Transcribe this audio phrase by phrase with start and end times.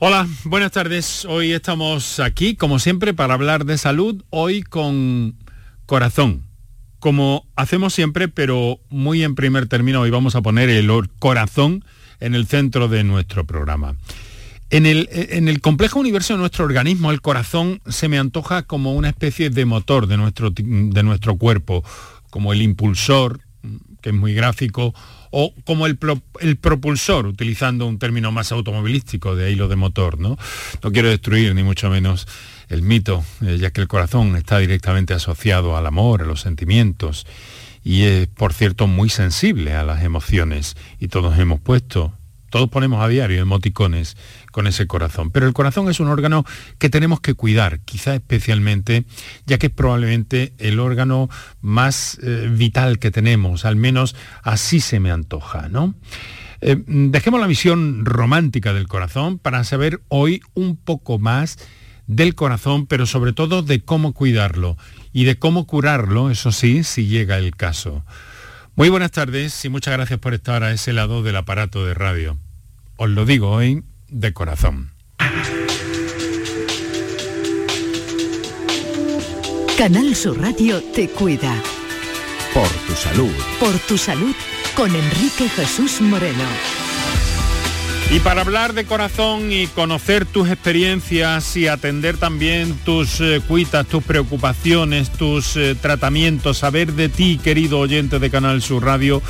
[0.00, 1.24] Hola, buenas tardes.
[1.24, 5.34] Hoy estamos aquí, como siempre, para hablar de salud, hoy con
[5.86, 6.44] corazón.
[7.00, 10.88] Como hacemos siempre, pero muy en primer término, hoy vamos a poner el
[11.18, 11.84] corazón
[12.20, 13.96] en el centro de nuestro programa.
[14.70, 18.94] En el, en el, complejo universo de nuestro organismo, el corazón se me antoja como
[18.94, 21.82] una especie de motor de nuestro, de nuestro cuerpo,
[22.30, 23.40] como el impulsor,
[24.00, 24.94] que es muy gráfico,
[25.30, 30.18] o como el, propulsor, utilizando un término más automovilístico, de ahí de motor.
[30.18, 30.38] ¿no?
[30.82, 32.26] no quiero destruir ni mucho menos
[32.68, 37.26] el mito, eh, ya que el corazón está directamente asociado al amor, a los sentimientos,
[37.84, 42.17] y es, por cierto, muy sensible a las emociones, y todos hemos puesto
[42.50, 44.16] todos ponemos a diario emoticones
[44.52, 46.44] con ese corazón, pero el corazón es un órgano
[46.78, 49.04] que tenemos que cuidar, quizá especialmente,
[49.46, 51.28] ya que es probablemente el órgano
[51.60, 55.94] más eh, vital que tenemos, al menos así se me antoja, ¿no?
[56.60, 61.58] Eh, dejemos la visión romántica del corazón para saber hoy un poco más
[62.08, 64.76] del corazón, pero sobre todo de cómo cuidarlo
[65.12, 68.04] y de cómo curarlo, eso sí, si llega el caso.
[68.78, 72.38] Muy buenas tardes y muchas gracias por estar a ese lado del aparato de radio.
[72.96, 74.92] Os lo digo hoy de corazón.
[79.76, 81.60] Canal Sur Radio te cuida.
[82.54, 83.34] Por tu salud.
[83.58, 84.36] Por tu salud
[84.76, 86.44] con Enrique Jesús Moreno.
[88.10, 93.86] Y para hablar de corazón y conocer tus experiencias y atender también tus eh, cuitas,
[93.86, 99.20] tus preocupaciones, tus eh, tratamientos, saber de ti, querido oyente de Canal Sur Radio,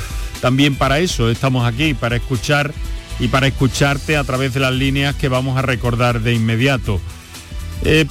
[0.41, 2.73] también para eso estamos aquí, para escuchar
[3.19, 7.01] y para escucharte a través de las líneas que vamos a recordar de inmediato.
[7.83, 8.05] Eh,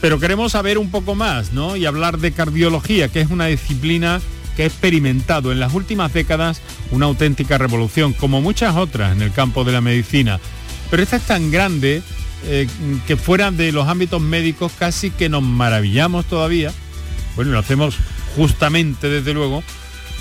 [0.00, 1.76] pero queremos saber un poco más, ¿no?
[1.76, 4.20] Y hablar de cardiología, que es una disciplina
[4.56, 6.60] que ha experimentado en las últimas décadas
[6.90, 10.40] una auténtica revolución, como muchas otras en el campo de la medicina.
[10.90, 12.02] Pero esta es tan grande
[12.46, 12.68] eh,
[13.06, 16.72] que fuera de los ámbitos médicos casi que nos maravillamos todavía.
[17.36, 17.96] Bueno, lo hacemos
[18.36, 19.62] justamente, desde luego,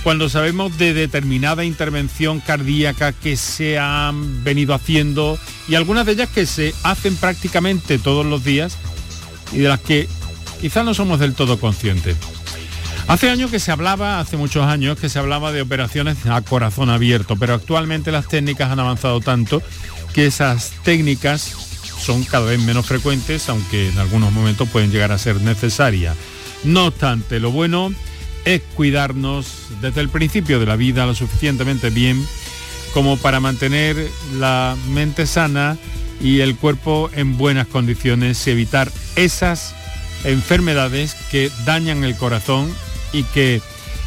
[0.03, 6.29] cuando sabemos de determinada intervención cardíaca que se han venido haciendo y algunas de ellas
[6.29, 8.77] que se hacen prácticamente todos los días
[9.53, 10.07] y de las que
[10.59, 12.17] quizás no somos del todo conscientes.
[13.07, 16.89] Hace años que se hablaba, hace muchos años que se hablaba de operaciones a corazón
[16.89, 19.61] abierto, pero actualmente las técnicas han avanzado tanto
[20.13, 21.41] que esas técnicas
[21.99, 26.15] son cada vez menos frecuentes, aunque en algunos momentos pueden llegar a ser necesarias.
[26.63, 27.93] No obstante, lo bueno
[28.45, 29.47] es cuidarnos
[29.81, 32.25] desde el principio de la vida lo suficientemente bien
[32.93, 35.77] como para mantener la mente sana
[36.21, 39.75] y el cuerpo en buenas condiciones y evitar esas
[40.23, 42.73] enfermedades que dañan el corazón
[43.13, 43.61] y que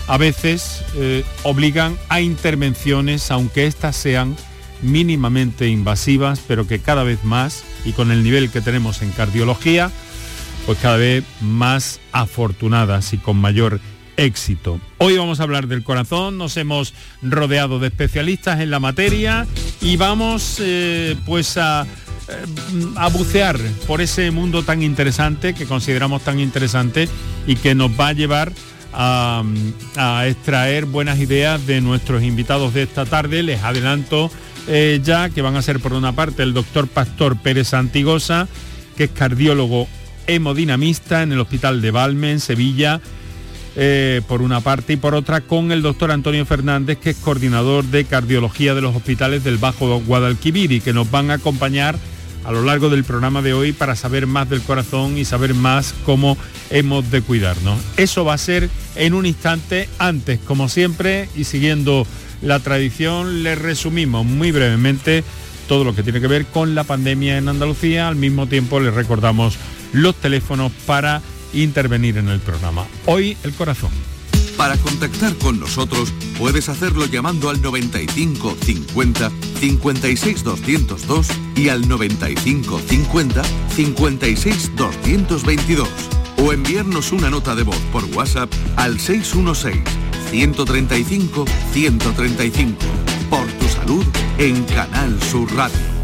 [0.08, 4.36] a veces eh, obligan a intervenciones, aunque éstas sean
[4.82, 9.90] mínimamente invasivas, pero que cada vez más, y con el nivel que tenemos en cardiología,
[10.66, 13.80] pues cada vez más afortunadas y con mayor
[14.16, 14.80] éxito.
[14.98, 19.46] Hoy vamos a hablar del corazón, nos hemos rodeado de especialistas en la materia
[19.80, 26.40] y vamos eh, pues eh, a bucear por ese mundo tan interesante que consideramos tan
[26.40, 27.08] interesante
[27.46, 28.52] y que nos va a llevar
[28.96, 33.42] a, extraer buenas ideas de nuestros invitados de esta tarde.
[33.42, 34.30] Les adelanto
[34.66, 38.48] eh, ya que van a ser por una parte el doctor Pastor Pérez Antigosa,
[38.96, 39.86] que es cardiólogo
[40.26, 43.00] hemodinamista en el Hospital de Valme, en Sevilla,
[43.76, 47.84] eh, por una parte, y por otra con el doctor Antonio Fernández, que es coordinador
[47.84, 51.96] de cardiología de los hospitales del Bajo Guadalquivir y que nos van a acompañar
[52.46, 55.94] a lo largo del programa de hoy para saber más del corazón y saber más
[56.04, 56.38] cómo
[56.70, 57.78] hemos de cuidarnos.
[57.96, 62.06] Eso va a ser en un instante antes, como siempre, y siguiendo
[62.42, 65.24] la tradición, le resumimos muy brevemente
[65.66, 68.06] todo lo que tiene que ver con la pandemia en Andalucía.
[68.06, 69.56] Al mismo tiempo le recordamos
[69.92, 72.86] los teléfonos para intervenir en el programa.
[73.06, 73.90] Hoy el corazón.
[74.56, 79.30] Para contactar con nosotros puedes hacerlo llamando al 95 50
[79.60, 83.42] 56 202 y al 95 50
[83.74, 85.88] 56 222
[86.38, 89.82] o enviarnos una nota de voz por WhatsApp al 616
[90.30, 92.76] 135 135.
[93.30, 94.04] Por tu salud
[94.38, 95.96] en Canal Sur Radio.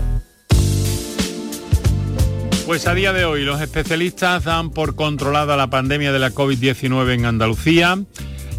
[2.66, 7.14] Pues a día de hoy los especialistas dan por controlada la pandemia de la COVID-19
[7.14, 7.98] en Andalucía.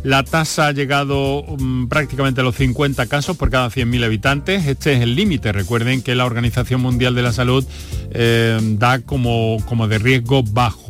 [0.04, 4.68] La tasa ha llegado mm, prácticamente a los 50 casos por cada 100.000 habitantes.
[4.68, 5.54] Este es el límite.
[5.54, 7.66] Recuerden que la Organización Mundial de la Salud
[8.12, 10.84] eh, da como, como de riesgo bajo.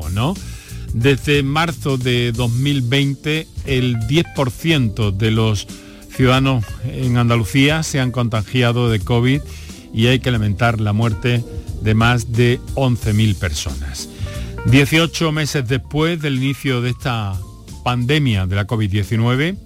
[0.94, 5.68] Desde marzo de 2020, el 10% de los
[6.10, 9.42] ciudadanos en Andalucía se han contagiado de COVID
[9.94, 11.44] y hay que lamentar la muerte
[11.82, 14.10] de más de 11.000 personas.
[14.66, 17.38] 18 meses después del inicio de esta
[17.84, 19.58] pandemia de la COVID-19,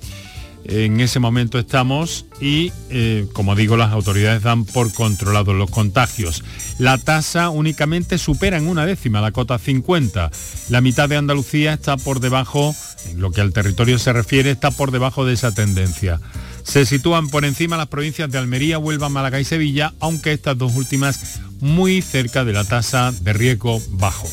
[0.67, 6.43] en ese momento estamos y, eh, como digo, las autoridades dan por controlados los contagios.
[6.77, 10.29] La tasa únicamente supera en una décima la cota 50.
[10.69, 12.75] La mitad de Andalucía está por debajo,
[13.09, 16.19] en lo que al territorio se refiere, está por debajo de esa tendencia.
[16.63, 20.75] Se sitúan por encima las provincias de Almería, Huelva, Málaga y Sevilla, aunque estas dos
[20.75, 24.27] últimas muy cerca de la tasa de riesgo bajo.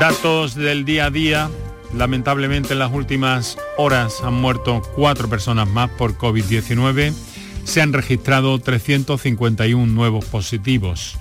[0.00, 1.50] Datos del día a día
[1.94, 7.12] Lamentablemente en las últimas horas han muerto cuatro personas más por COVID-19.
[7.64, 11.18] Se han registrado 351 nuevos positivos.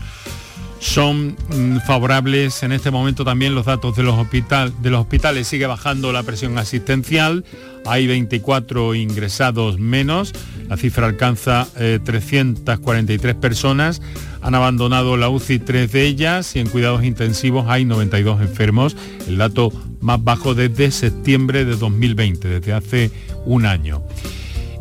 [0.79, 5.47] Son mm, favorables en este momento también los datos de los, de los hospitales.
[5.47, 7.43] Sigue bajando la presión asistencial.
[7.85, 10.33] Hay 24 ingresados menos.
[10.69, 14.01] La cifra alcanza 343 eh, personas.
[14.41, 18.95] Han abandonado la UCI tres de ellas y en cuidados intensivos hay 92 enfermos.
[19.27, 23.11] El dato más bajo desde septiembre de 2020, desde hace
[23.45, 24.01] un año.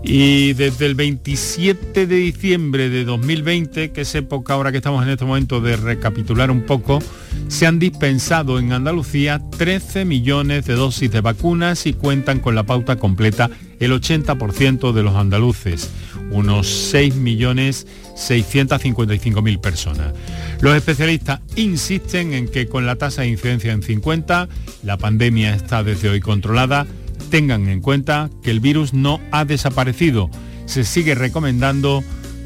[0.02, 5.10] Y desde el 27 de diciembre de 2020, que es época ahora que estamos en
[5.10, 7.00] este momento de recapitular un poco,
[7.48, 12.62] se han dispensado en Andalucía 13 millones de dosis de vacunas y cuentan con la
[12.62, 13.50] pauta completa
[13.80, 15.90] el 80% de los andaluces,
[16.30, 20.14] unos 6.655.000 personas.
[20.60, 24.48] Los especialistas insisten en que con la tasa de incidencia en 50,
[24.82, 26.86] la pandemia está desde hoy controlada,
[27.28, 30.30] tengan en cuenta que el virus no ha desaparecido.
[30.66, 32.02] Se sigue recomendando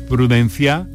[0.08, 0.86] prudencia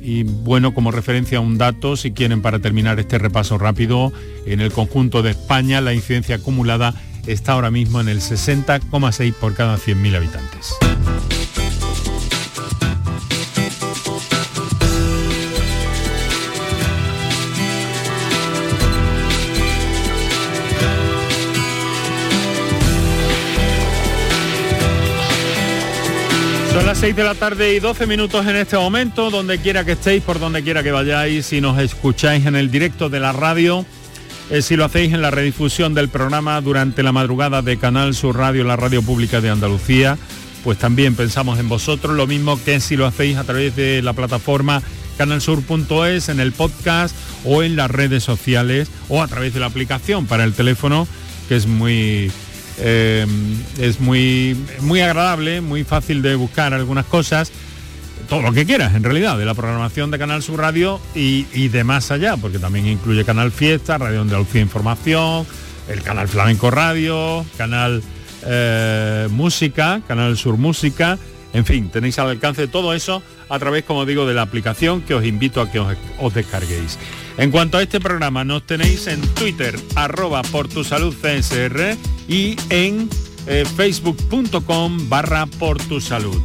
[0.00, 4.12] y bueno, como referencia a un dato, si quieren para terminar este repaso rápido,
[4.46, 6.94] en el conjunto de España la incidencia acumulada
[7.26, 10.74] está ahora mismo en el 60,6 por cada 100.000 habitantes.
[26.92, 30.22] Las 6 de la tarde y 12 minutos en este momento, donde quiera que estéis,
[30.22, 33.86] por donde quiera que vayáis, si nos escucháis en el directo de la radio,
[34.50, 38.36] eh, si lo hacéis en la redifusión del programa durante la madrugada de Canal Sur
[38.36, 40.18] Radio, la radio pública de Andalucía,
[40.64, 44.12] pues también pensamos en vosotros, lo mismo que si lo hacéis a través de la
[44.12, 44.82] plataforma
[45.16, 47.16] canalsur.es, en el podcast
[47.46, 51.08] o en las redes sociales o a través de la aplicación para el teléfono,
[51.48, 52.30] que es muy
[52.78, 53.26] eh,
[53.78, 57.52] es muy, muy agradable, muy fácil de buscar algunas cosas,
[58.28, 61.84] todo lo que quieras en realidad, de la programación de Canal Sur Radio y, de
[61.84, 65.46] más allá, porque también incluye Canal Fiesta, Radio Andalucía Información,
[65.88, 68.02] el Canal Flamenco Radio, Canal
[68.46, 71.18] eh, Música, Canal Sur Música,
[71.52, 75.14] en fin, tenéis al alcance todo eso a través, como digo, de la aplicación que
[75.14, 76.98] os invito a que os, descarguéis.
[77.36, 81.96] En cuanto a este programa, nos tenéis en Twitter, arroba por tu salud CSR
[82.28, 83.08] y en
[83.46, 86.40] eh, facebook.com barra por tu salud.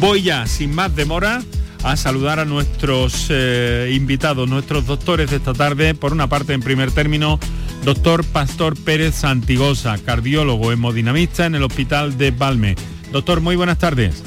[0.00, 1.42] Voy ya, sin más demora,
[1.84, 5.94] a saludar a nuestros eh, invitados, nuestros doctores de esta tarde.
[5.94, 7.38] Por una parte, en primer término,
[7.84, 12.76] doctor Pastor Pérez Santigosa, cardiólogo hemodinamista en el Hospital de Balme.
[13.12, 14.22] Doctor, muy buenas tardes.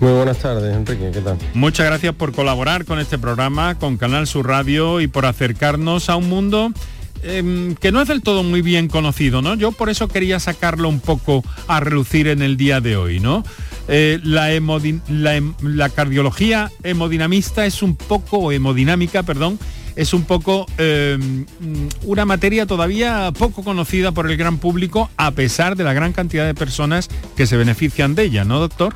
[0.00, 1.38] Muy buenas tardes, Enrique, ¿qué tal?
[1.54, 6.16] Muchas gracias por colaborar con este programa, con Canal Sur Radio y por acercarnos a
[6.16, 6.70] un mundo
[7.22, 9.54] em, que no es del todo muy bien conocido, ¿no?
[9.54, 13.42] Yo por eso quería sacarlo un poco a relucir en el día de hoy, ¿no?
[13.88, 14.50] Eh, la,
[15.62, 19.58] la, cardiología hemodinamista es un poco, hemodinámica, perdón,
[19.94, 21.46] es un poco em,
[22.04, 26.44] una materia todavía poco conocida por el gran público, a pesar de la gran cantidad
[26.44, 28.94] de personas que se benefician de ella, ¿no, doctor?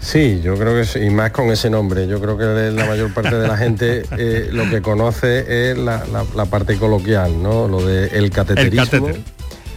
[0.00, 2.06] Sí, yo creo que sí, y más con ese nombre.
[2.08, 6.02] Yo creo que la mayor parte de la gente eh, lo que conoce es la,
[6.50, 7.68] parte coloquial, ¿no?
[7.68, 9.08] Lo de el cateterismo.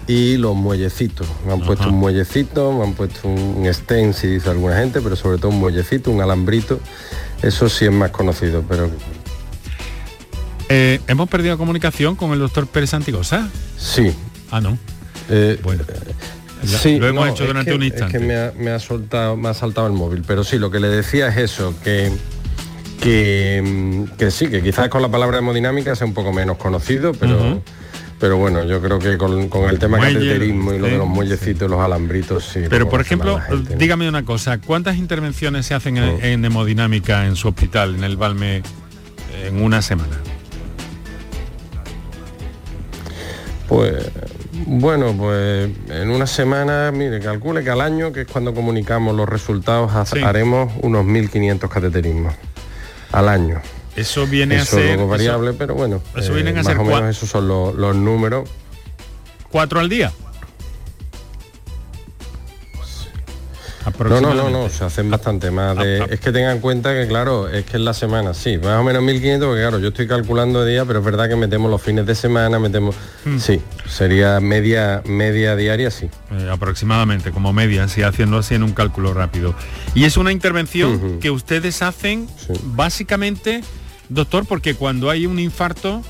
[0.08, 1.27] y los muellecitos.
[1.46, 5.15] Me han puesto un muellecito, me han puesto un stent, si dice alguna gente, pero
[5.18, 6.80] sobre todo un muellecito, un alambrito.
[7.42, 8.89] Eso sí es más conocido, pero...
[10.70, 13.50] Eh, ¿Hemos perdido comunicación con el doctor Pérez Antigosa?
[13.77, 14.13] Sí.
[14.50, 14.77] Ah, no.
[15.30, 15.84] Eh, bueno
[16.65, 18.17] sí, lo hemos hecho durante un instante.
[18.17, 20.88] Es que me ha, soltado, me ha saltado el móvil, pero sí, lo que le
[20.88, 22.12] decía es eso, que,
[23.01, 27.62] que, que sí, que quizás con la palabra hemodinámica sea un poco menos conocido, pero...
[28.20, 29.34] Pero bueno, yo creo que con,
[29.70, 32.62] el tema del cateterismo y lo de los muellecitos, los alambritos, sí.
[32.70, 33.38] Pero por ejemplo,
[33.77, 38.15] dígame una cosa, ¿cuántas intervenciones se hacen en, en, hemodinámica en su hospital, en el
[38.15, 38.63] Balme,
[39.46, 40.15] en una semana?
[43.67, 44.10] Pues
[44.65, 49.27] Bueno, pues en una semana, mire, calcule que al año, que es cuando comunicamos los
[49.27, 49.91] resultados,
[50.24, 52.33] haremos unos 1.500 cateterismos
[53.12, 53.62] al año.
[53.95, 54.98] Eso viene a ser...
[54.98, 57.95] Eso variable, pero bueno, eso vienen a eh, más o menos esos son los, los
[57.95, 58.50] números.
[59.51, 60.12] ¿Cuatro al día?
[63.99, 65.77] No, no, no, no, se hacen bastante más.
[65.77, 68.79] De, es que tengan en cuenta que, claro, es que en la semana, sí, más
[68.79, 71.69] o menos 1500, porque claro, yo estoy calculando de día, pero es verdad que metemos
[71.69, 72.95] los fines de semana, metemos...
[73.25, 73.39] Hmm.
[73.39, 76.09] Sí, sería media, media diaria, sí.
[76.31, 79.53] Eh, aproximadamente, como media, sí, haciendo así en un cálculo rápido.
[79.93, 82.27] Y es una intervención que ustedes hacen
[82.75, 83.63] básicamente,
[84.09, 86.01] doctor, porque cuando hay un infarto,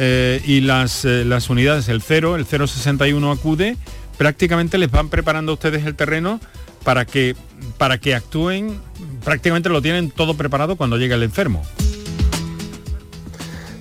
[0.00, 3.76] eh, y las, eh, las unidades, el 0, el 061 acude,
[4.18, 6.40] prácticamente les van preparando a ustedes el terreno
[6.84, 7.34] para que,
[7.78, 8.80] para que actúen,
[9.24, 11.62] prácticamente lo tienen todo preparado cuando llega el enfermo.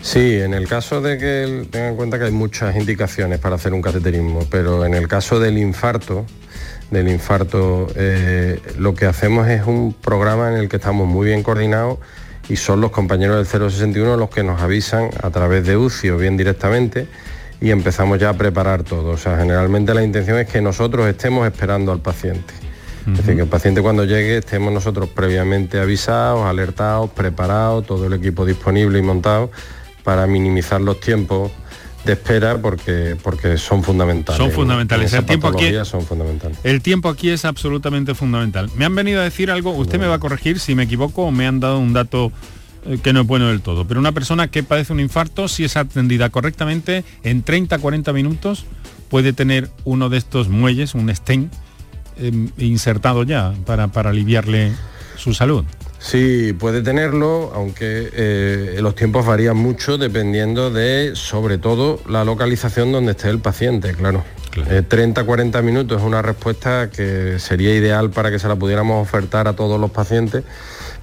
[0.01, 3.74] Sí, en el caso de que tengan en cuenta que hay muchas indicaciones para hacer
[3.74, 6.25] un cateterismo, pero en el caso del infarto,
[6.91, 11.44] del infarto, eh, lo que hacemos es un programa en el que estamos muy bien
[11.44, 11.98] coordinados
[12.48, 16.17] y son los compañeros del 061 los que nos avisan a través de UCI o
[16.17, 17.08] bien directamente
[17.60, 19.12] y empezamos ya a preparar todo.
[19.12, 22.54] O sea, generalmente la intención es que nosotros estemos esperando al paciente.
[23.08, 28.14] Es decir, que el paciente cuando llegue estemos nosotros previamente avisados, alertados, preparados, todo el
[28.14, 29.50] equipo disponible y montado
[30.04, 31.52] para minimizar los tiempos
[32.06, 34.38] de espera porque, porque son fundamentales.
[34.38, 35.14] Son fundamentales.
[35.14, 36.58] El tiempo, aquí, son fundamentales.
[36.64, 38.70] el tiempo aquí es absolutamente fundamental.
[38.76, 41.32] Me han venido a decir algo, usted me va a corregir si me equivoco o
[41.32, 42.34] me han dado un dato
[43.03, 43.88] que no es bueno del todo.
[43.88, 48.65] Pero una persona que padece un infarto, si es atendida correctamente, en 30-40 minutos
[49.10, 51.53] puede tener uno de estos muelles, un stent,
[52.17, 54.72] em, insertado ya para, para aliviarle
[55.15, 55.65] su salud.
[56.00, 62.91] Sí, puede tenerlo, aunque eh, los tiempos varían mucho dependiendo de, sobre todo, la localización
[62.91, 64.24] donde esté el paciente, claro.
[64.66, 69.48] 30-40 eh, minutos es una respuesta que sería ideal para que se la pudiéramos ofertar
[69.48, 70.44] a todos los pacientes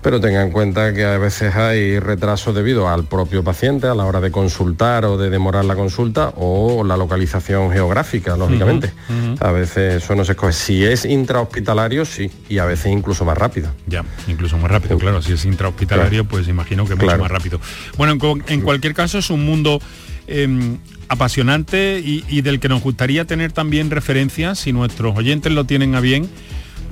[0.05, 4.05] pero tenga en cuenta que a veces hay retrasos debido al propio paciente a la
[4.05, 8.93] hora de consultar o de demorar la consulta o la localización geográfica, lógicamente.
[9.41, 10.53] A veces eso no se escoge.
[10.53, 13.71] Si es intrahospitalario, sí, y a veces incluso más rápido.
[13.87, 15.23] Ya, incluso más rápido, claro.
[15.23, 17.59] Si es intrahospitalario, pues imagino que mucho más rápido.
[17.97, 18.13] Bueno,
[18.47, 19.81] en, cualquier caso es un mundo...
[20.27, 20.79] Em,
[21.09, 26.01] apasionante y del que nos gustaría tener también referencias, si nuestros oyentes lo tienen a
[26.01, 26.29] bien,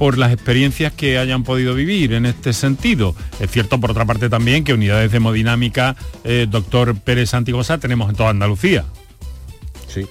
[0.02, 3.14] por las experiencias que hayan podido vivir en este sentido.
[3.38, 8.10] Es cierto, por otra parte, también que unidades de hemodinámica, eh, doctor Pérez Antigosa, tenemos
[8.10, 8.84] en toda Andalucía.
[9.86, 10.06] Sí,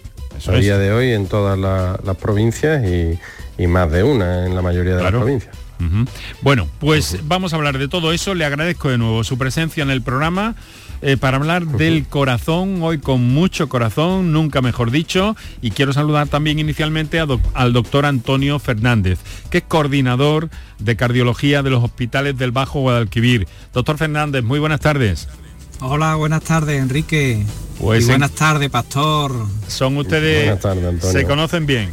[0.48, 4.96] a día de hoy en todas las provincias y, más de una en la mayoría
[4.96, 5.56] de las provincias.
[6.42, 8.34] Bueno, pues vamos a hablar de todo eso.
[8.34, 10.56] Le agradezco de nuevo su presencia en el programa.
[11.04, 16.28] Eh, para hablar del corazón, hoy con mucho corazón, nunca mejor dicho, y quiero saludar
[16.28, 19.18] también inicialmente al doctor Antonio Fernández,
[19.50, 23.48] que es coordinador de cardiología de los hospitales del Bajo Guadalquivir.
[23.74, 25.28] Doctor Fernández, muy buenas tardes.
[25.80, 27.44] Hola, buenas tardes, Enrique.
[27.80, 29.34] Pues buenas tardes, Pastor.
[29.68, 30.60] Son ustedes,
[31.00, 31.90] se conocen bien.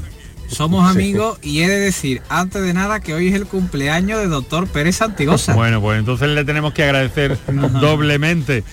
[0.48, 4.26] Somos amigos y he de decir, antes de nada, que hoy es el cumpleaños de
[4.26, 5.54] doctor Pérez Santigosa.
[5.54, 7.38] Bueno, pues entonces le tenemos que agradecer
[7.80, 8.64] doblemente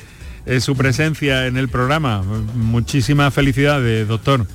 [0.46, 2.22] eh, su presencia en el programa.
[2.56, 4.46] Muchísimas felicidades, doctor.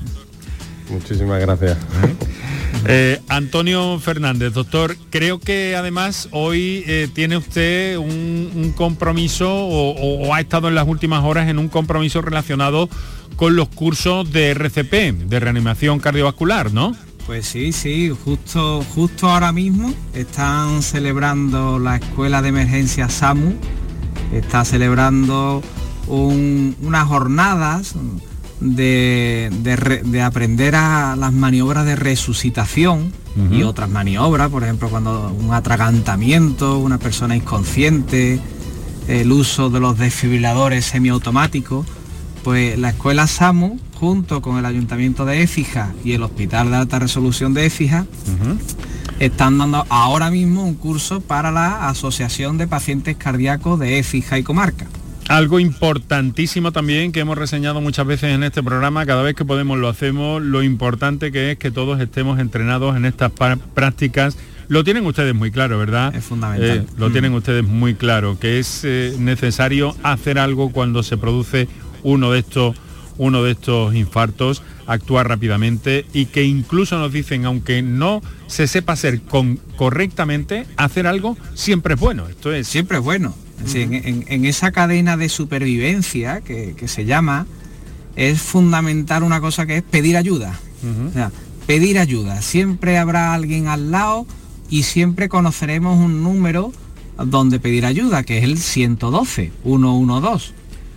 [0.89, 1.77] Muchísimas gracias.
[1.77, 2.15] ¿Eh?
[2.87, 10.69] Eh, Antonio Fernández, doctor, creo que además hoy tiene usted un, compromiso o, ha estado
[10.69, 12.89] en las últimas horas en un compromiso relacionado
[13.37, 16.97] con los cursos de RCP, de reanimación cardiovascular, ¿no?
[17.27, 23.55] Pues sí, sí, justo, justo ahora mismo están celebrando la Escuela de Emergencia SAMU,
[24.33, 25.63] está celebrando
[26.11, 27.95] unas jornadas
[28.61, 33.12] de, aprender a las maniobras de resucitación
[33.50, 38.40] y otras maniobras, por ejemplo, cuando un atragantamiento, una persona inconsciente,
[39.09, 41.87] el uso de los desfibriladores semiautomáticos,
[42.43, 46.99] pues la escuela SAMU, junto con el Ayuntamiento de Écija y el Hospital de Alta
[46.99, 48.07] Resolución de Écija,
[49.21, 54.43] están dando ahora mismo un curso para la Asociación de Pacientes Cardíacos de Écija y
[54.43, 54.87] Comarca.
[55.31, 59.79] Algo importantísimo también que hemos reseñado muchas veces en este programa, cada vez que podemos
[59.79, 63.31] lo hacemos, lo importante que es que todos estemos entrenados en estas
[63.73, 64.37] prácticas.
[64.67, 66.13] Lo tienen ustedes muy claro, ¿verdad?
[66.17, 66.79] Es fundamental.
[66.79, 67.13] Eh, lo mm.
[67.13, 71.69] tienen ustedes muy claro, que es eh, necesario hacer algo cuando se produce
[72.03, 72.75] uno de estos
[73.17, 78.95] uno de estos infartos, actuar rápidamente y que incluso nos dicen, aunque no se sepa
[78.95, 82.27] hacer con, correctamente, hacer algo siempre es bueno.
[82.27, 83.33] Esto es siempre es bueno
[83.75, 87.47] en, esa cadena de supervivencia que, se llama,
[88.17, 90.59] es fundamental una cosa que es pedir ayuda.
[91.09, 91.31] O sea,
[91.67, 92.43] pedir ayuda.
[92.43, 94.26] Siempre habrá alguien al lado
[94.71, 96.73] y siempre conoceremos un número
[97.17, 100.52] donde pedir ayuda, que es el 112, 112.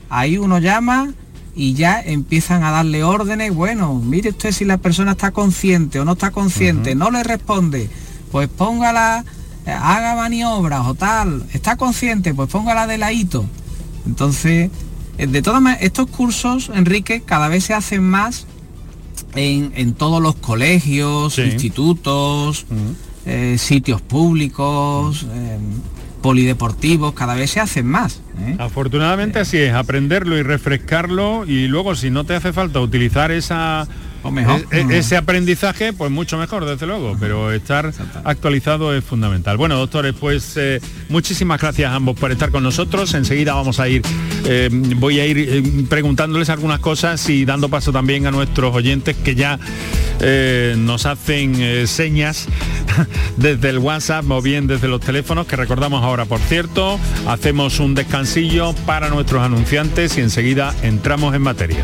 [0.09, 1.13] Ahí uno llama
[1.55, 6.05] y ya empiezan a darle órdenes, bueno, mire usted si la persona está consciente o
[6.05, 7.89] no está consciente, no le responde,
[8.31, 9.23] pues póngala,
[9.65, 13.45] haga maniobras o tal, está consciente, pues póngala de ladito.
[14.05, 14.69] Entonces,
[15.17, 18.45] eh, de todas maneras, estos cursos, Enrique, cada vez se hacen más
[19.35, 22.65] en, todos los colegios, institutos,
[23.25, 25.25] eh, sitios públicos,
[26.23, 28.21] polideportivos, cada vez se hacen más.
[28.39, 28.55] ¿eh?
[28.57, 33.87] Afortunadamente así es, aprenderlo y refrescarlo y luego si no te hace falta utilizar esa
[34.31, 34.65] mejor.
[34.71, 39.57] E, e, ese aprendizaje, pues mucho mejor, desde luego, pero estar actualizado es fundamental.
[39.57, 43.13] Bueno, doctores, pues eh, muchísimas gracias a ambos por estar con nosotros.
[43.13, 44.01] Enseguida vamos a ir,
[44.45, 49.35] eh, voy a ir preguntándoles algunas cosas y dando paso también a nuestros oyentes que
[49.35, 49.59] ya
[50.77, 52.47] nos hacen señas
[53.37, 57.93] desde el WhatsApp o bien desde los teléfonos, que recordamos ahora, por cierto, hacemos un
[57.93, 58.23] descanso
[58.85, 61.83] para nuestros anunciantes y enseguida entramos en materia.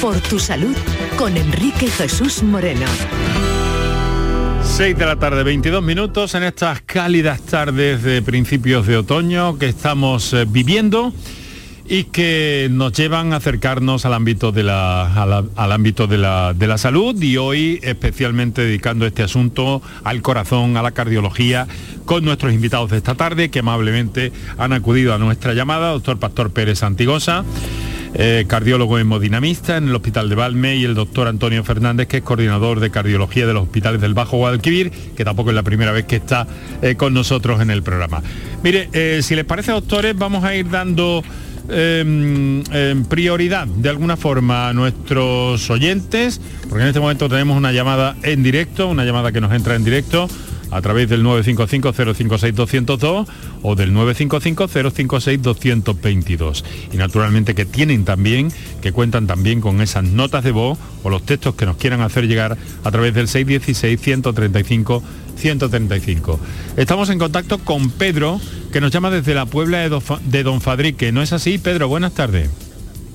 [0.00, 0.76] Por tu salud
[1.16, 2.86] con Enrique Jesús Moreno.
[4.62, 9.66] 6 de la tarde, 22 minutos en estas cálidas tardes de principios de otoño que
[9.66, 11.12] estamos eh, viviendo
[11.88, 15.12] y que nos llevan a acercarnos al ámbito de la,
[15.56, 20.76] al ámbito de la, de la salud y hoy especialmente dedicando este asunto al corazón,
[20.76, 21.66] a la cardiología,
[22.04, 26.52] con nuestros invitados de esta tarde que amablemente han acudido a nuestra llamada, doctor Pastor
[26.52, 27.44] Pérez Antigosa
[28.14, 32.22] eh, cardiólogo hemodinamista en el Hospital de Valme y el doctor Antonio Fernández, que es
[32.22, 36.06] coordinador de cardiología de los hospitales del Bajo Guadalquivir, que tampoco es la primera vez
[36.06, 36.46] que está
[36.82, 38.22] eh, con nosotros en el programa.
[38.62, 41.22] Mire, eh, si les parece, doctores, vamos a ir dando
[41.68, 47.72] em, em, prioridad de alguna forma a nuestros oyentes, porque en este momento tenemos una
[47.72, 50.28] llamada en directo, una llamada que nos entra en directo
[50.70, 53.26] a través del 955-056-202
[53.62, 56.64] o del 955-056-222.
[56.92, 61.24] Y naturalmente que tienen también, que cuentan también con esas notas de voz o los
[61.24, 65.02] textos que nos quieran hacer llegar a través del 616-135.
[65.38, 66.40] 135.
[66.76, 68.40] Estamos en contacto con Pedro,
[68.72, 71.12] que nos llama desde la Puebla de Don Fadrique.
[71.12, 71.86] ¿No es así, Pedro?
[71.86, 72.50] Buenas tardes.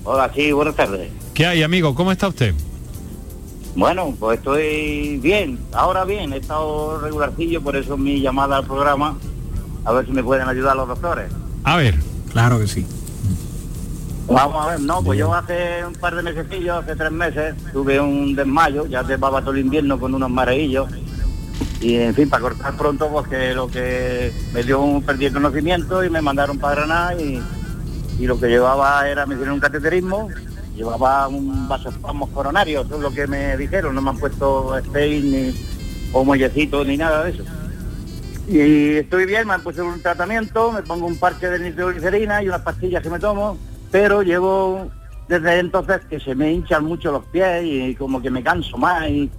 [0.06, 1.10] Hola, sí, buenas tardes.
[1.34, 1.96] ¿Qué hay, amigo?
[1.96, 2.54] ¿Cómo está usted?
[3.76, 9.18] Bueno, pues estoy bien, ahora bien, he estado regularcillo, por eso mi llamada al programa,
[9.84, 11.32] a ver si me pueden ayudar los doctores.
[11.64, 11.96] A ver,
[12.32, 12.86] claro que sí.
[14.28, 18.00] Vamos a ver, no, pues yo hace un par de meses, hace tres meses, tuve
[18.00, 20.88] un desmayo, ya llevaba todo el invierno con unos mareillos,
[21.82, 25.34] y en fin, para cortar pronto, pues que lo que me dio un perdí el
[25.34, 27.42] conocimiento y me mandaron para Granada y,
[28.20, 30.30] y lo que llevaba era, me hicieron un cateterismo,
[30.76, 35.32] llevaba un vasospasmos coronario, eso es lo que me dijeron, no me han puesto Stein
[35.32, 35.54] ni
[36.12, 37.44] o muellecito ni nada de eso.
[38.48, 42.48] Y estoy bien, me han puesto un tratamiento, me pongo un parche de nitroglicerina y
[42.48, 43.58] unas pastillas que me tomo,
[43.92, 44.92] pero llevo
[45.28, 49.10] desde entonces que se me hinchan mucho los pies y como que me canso más
[49.10, 49.32] y,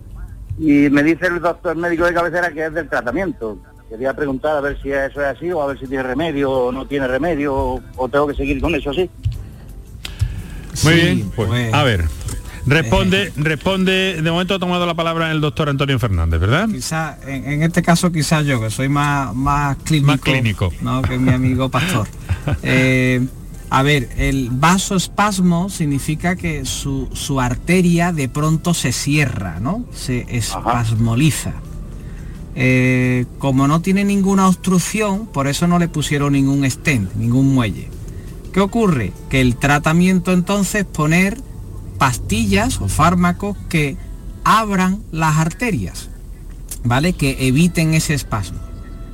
[0.57, 3.59] me dice el doctor médico de cabecera que es del tratamiento.
[3.89, 6.73] Quería preguntar a ver si eso es así o a ver si tiene remedio o
[6.73, 9.11] no tiene remedio o, o tengo que seguir con eso así.
[10.83, 12.09] Muy bien, pues, a ver.
[12.67, 16.69] Responde, responde, de momento ha tomado la palabra el doctor Antonio Fernández, ¿verdad?
[16.69, 20.73] Quizá, en, este caso quizás yo, que soy más, más clínico, más clínico.
[20.81, 21.03] ¿no?
[21.03, 22.09] que mi amigo pastor.
[22.63, 23.27] Eh,
[23.71, 29.85] A ver, el vasoespasmo significa que su, su arteria de pronto se cierra, ¿no?
[29.93, 31.55] Se espasmoliza.
[32.55, 37.89] Eh, como no tiene ninguna obstrucción, por eso no le pusieron ningún stent, ningún muelle.
[38.55, 39.13] ¿Qué ocurre?
[39.31, 41.41] Que el tratamiento entonces es poner
[41.99, 43.97] pastillas o fármacos que
[44.45, 46.09] abran las arterias,
[46.85, 47.15] ¿vale?
[47.15, 48.61] Que eviten ese espasmo.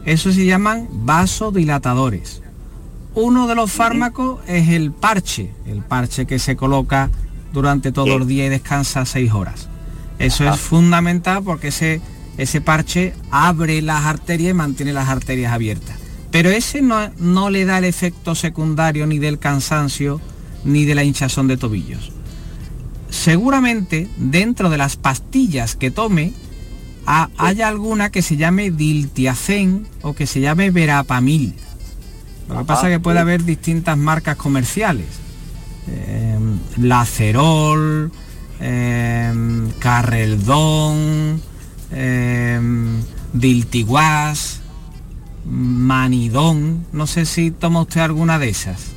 [0.05, 2.43] Eso se llaman vasodilatadores.
[3.15, 7.09] Uno de los fármacos es el parche, el parche que se coloca
[7.55, 9.69] durante todo el día y descansa seis horas.
[10.19, 12.03] Eso es fundamental porque ese,
[12.37, 16.00] ese parche abre las arterias y mantiene las arterias abiertas.
[16.31, 20.21] Pero ese no, no le da el efecto secundario ni del cansancio
[20.65, 22.13] ni de la hinchazón de tobillos.
[23.09, 26.33] Seguramente dentro de las pastillas que tome
[27.07, 31.55] haya alguna que se llame diltiazem o que se llame verapamil.
[32.49, 35.07] Lo que pasa es que puede haber distintas marcas comerciales.
[35.89, 36.39] Eh,
[36.79, 38.13] Lacerol,
[38.61, 39.33] eh,
[39.79, 41.41] Carreldón,
[41.93, 42.61] eh,
[43.33, 44.60] Diltiguas,
[45.45, 46.87] Manidón.
[46.93, 48.93] No sé si toma usted alguna de esas.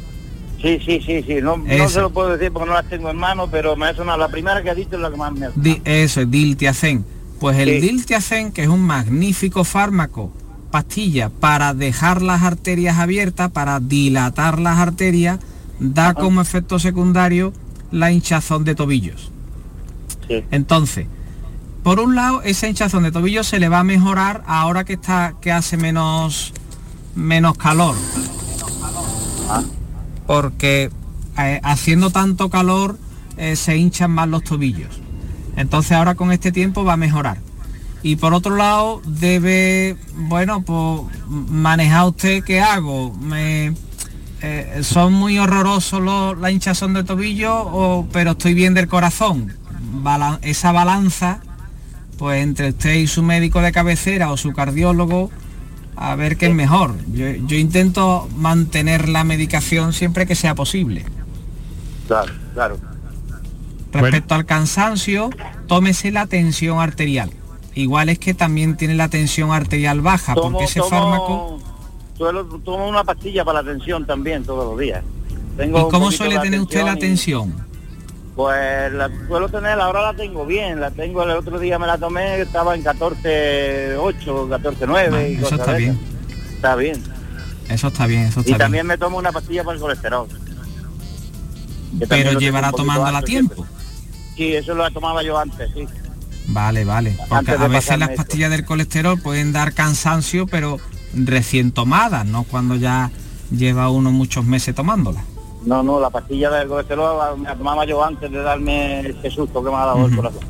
[0.62, 1.36] Sí, sí, sí, sí.
[1.42, 4.18] No, se lo puedo decir porque no las tengo en mano, pero me ha sonado.
[4.18, 5.52] La primera que ha dicho es la que más me ha
[5.84, 7.04] Eso es Diltiazem.
[7.40, 10.32] Pues el Diltiazem, que es un magnífico fármaco,
[10.72, 15.40] pastilla, para dejar las arterias abiertas, para dilatar las arterias,
[15.80, 17.52] da como efecto secundario
[17.92, 19.32] la hinchazón de tobillos.
[20.52, 21.08] Entonces,
[21.84, 25.36] por un lado, esa hinchazón de tobillos se le va a mejorar ahora que está
[25.42, 26.54] que hace menos
[27.16, 27.96] menos calor.
[30.26, 30.90] Porque
[31.38, 32.98] eh, haciendo tanto calor
[33.38, 35.00] eh, se hinchan más los tobillos.
[35.56, 37.40] Entonces ahora con este tiempo va a mejorar.
[38.02, 43.14] Y por otro lado debe, bueno, pues manejar usted qué hago.
[43.14, 43.74] Me,
[44.42, 49.54] eh, son muy horrorosos la hinchazón de tobillo, pero estoy bien del corazón.
[50.42, 51.40] esa balanza,
[52.18, 55.32] pues entre usted y su médico de cabecera o su cardiólogo,
[55.96, 56.96] a ver qué es mejor.
[57.14, 61.06] Yo, intento mantener la medicación siempre que sea posible.
[62.08, 62.78] Claro, claro.
[63.92, 65.30] Respecto al cansancio,
[65.68, 67.32] tómese la tensión arterial.
[67.76, 71.60] Igual es que también tiene la tensión arterial baja, porque ese fármaco...
[72.64, 75.04] tomo una pastilla para la tensión también todos los días.
[75.60, 77.54] ¿Y cómo suele tener usted la tensión?
[78.36, 82.00] Pues la suelo tener, ahora la tengo bien, la tengo el otro día me la
[82.00, 86.00] tomé, estaba en 14.8, 14.9 y Eso está bien.
[86.56, 87.04] Está bien.
[87.70, 90.28] Eso está bien, eso está Y también me tomo una pastilla para el colesterol.
[92.10, 93.68] Pero llevará tomándola a tiempo.
[94.36, 95.88] Sí, eso lo tomaba yo antes, sí.
[96.48, 97.16] Vale, vale.
[97.30, 100.80] Porque a veces las pastillas del colesterol pueden dar cansancio, pero
[101.14, 103.12] recién tomadas, no cuando ya
[103.52, 105.24] lleva uno muchos meses tomándolas.
[105.66, 109.70] No, no, la pastilla del colesterol me tomaba yo antes de darme ese susto que
[109.70, 110.42] me ha dado el corazón.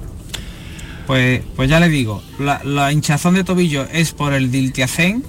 [1.05, 5.21] Pues, pues ya le digo, la, hinchazón de tobillo es por el diltiazem,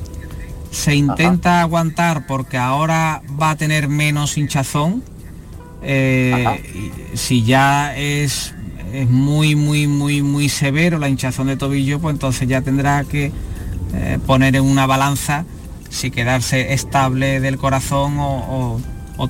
[0.70, 5.02] se intenta aguantar porque ahora va a tener menos hinchazón.
[5.82, 8.54] Eh, si ya es,
[8.92, 13.32] es muy, muy, muy, muy severo la hinchazón de tobillo, pues entonces ya tendrá que
[13.94, 15.44] eh, poner en una balanza
[15.90, 18.80] si quedarse estable del corazón o o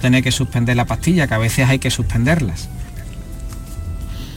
[0.01, 2.69] tener que suspender la pastilla, que a veces hay que suspenderlas.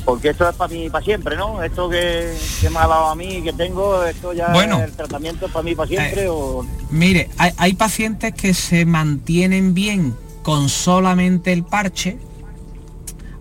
[0.07, 1.61] Porque esto es para mí para siempre, ¿no?
[1.61, 2.33] Esto que,
[2.71, 5.75] me ha dado a mí, que tengo, esto ya bueno, el tratamiento es para mí
[5.75, 6.65] para siempre eh, o...
[6.91, 12.17] Mire, hay, pacientes que se mantienen bien con solamente el parche,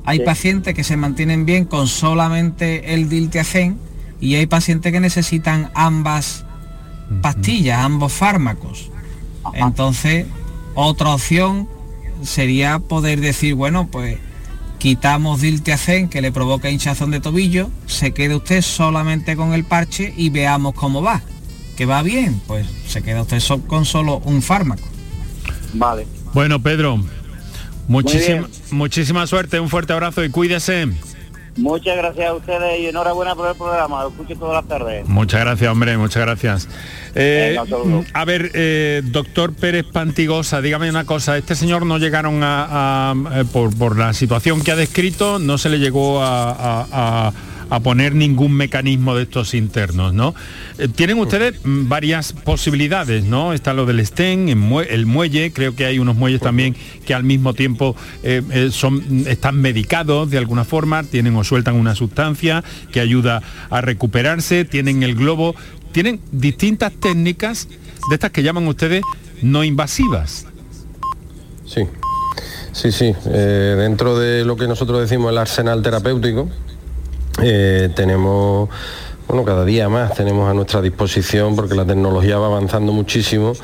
[0.04, 3.76] hay pacientes que se mantienen bien con solamente el diltiazem
[4.20, 6.44] y hay pacientes que necesitan ambas
[7.22, 8.90] pastillas, ambos fármacos.
[9.54, 10.26] Entonces,
[10.74, 11.68] otra opción
[12.22, 14.18] sería poder decir, bueno, pues
[14.78, 20.12] quitamos diltiazem que le provoca hinchazón de tobillo, se quede usted solamente con el parche
[20.16, 21.22] y veamos cómo va.
[21.76, 24.88] Que va bien, pues se queda usted con solo un fármaco.
[25.74, 26.06] Vale.
[26.32, 27.02] Bueno, Pedro,
[27.88, 30.88] muchísima, muchísima suerte, un fuerte abrazo y cuídese.
[31.56, 35.08] Muchas gracias a ustedes y enhorabuena por el programa, lo escucho todas las tardes.
[35.08, 36.68] Muchas gracias, hombre, muchas gracias.
[37.14, 37.56] Eh,
[38.12, 43.44] a ver, eh, doctor Pérez Pantigosa, dígame una cosa, este señor no llegaron a, eh,
[43.50, 49.14] por, la situación que ha descrito, no se le llegó a a poner ningún mecanismo
[49.14, 50.34] de estos internos, ¿no?
[50.78, 53.52] Eh, tienen ustedes varias posibilidades, ¿no?
[53.52, 57.54] Está lo del STEN, el muelle, creo que hay unos muelles también que al mismo
[57.54, 63.00] tiempo eh, eh, son, están medicados de alguna forma, tienen o sueltan una sustancia que
[63.00, 65.54] ayuda a recuperarse, tienen el globo,
[65.92, 67.68] tienen distintas técnicas
[68.08, 69.02] de estas que llaman ustedes
[69.42, 70.46] no invasivas.
[71.64, 71.82] Sí.
[72.72, 73.14] Sí, sí.
[73.24, 76.50] Dentro de lo que nosotros decimos el arsenal terapéutico,
[77.42, 78.68] eh, tenemos
[79.28, 83.54] bueno, cada día más tenemos a nuestra disposición porque la tecnología va avanzando muchísimo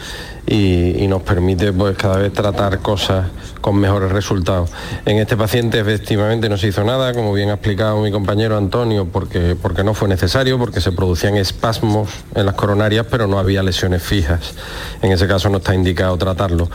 [0.47, 3.27] y, nos permite pues cada vez tratar cosas
[3.61, 4.71] con mejores resultados.
[5.05, 9.07] En este paciente efectivamente no se hizo nada, como bien ha explicado mi compañero Antonio,
[9.13, 13.63] porque, porque no fue necesario, porque se producían espasmos en las coronarias, pero no había
[13.63, 14.55] lesiones fijas.
[15.03, 16.71] En ese caso no está indicado tratarlo.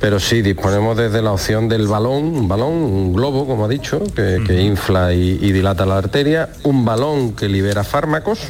[0.00, 4.02] Pero sí, disponemos desde la opción del balón, un balón, un globo, como ha dicho,
[4.14, 8.40] que, infla y dilata la arteria, un balón que libera fármacos,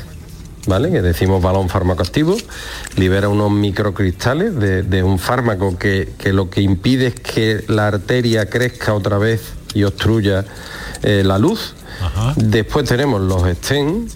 [0.67, 0.91] ¿vale?
[0.91, 2.37] que decimos balón farmacoactivo,
[2.97, 8.95] libera unos microcristales de, un fármaco que, lo que impide es que la arteria crezca
[8.95, 10.45] otra vez y obstruya
[11.03, 11.75] eh, la luz.
[12.37, 14.09] Después tenemos los estén,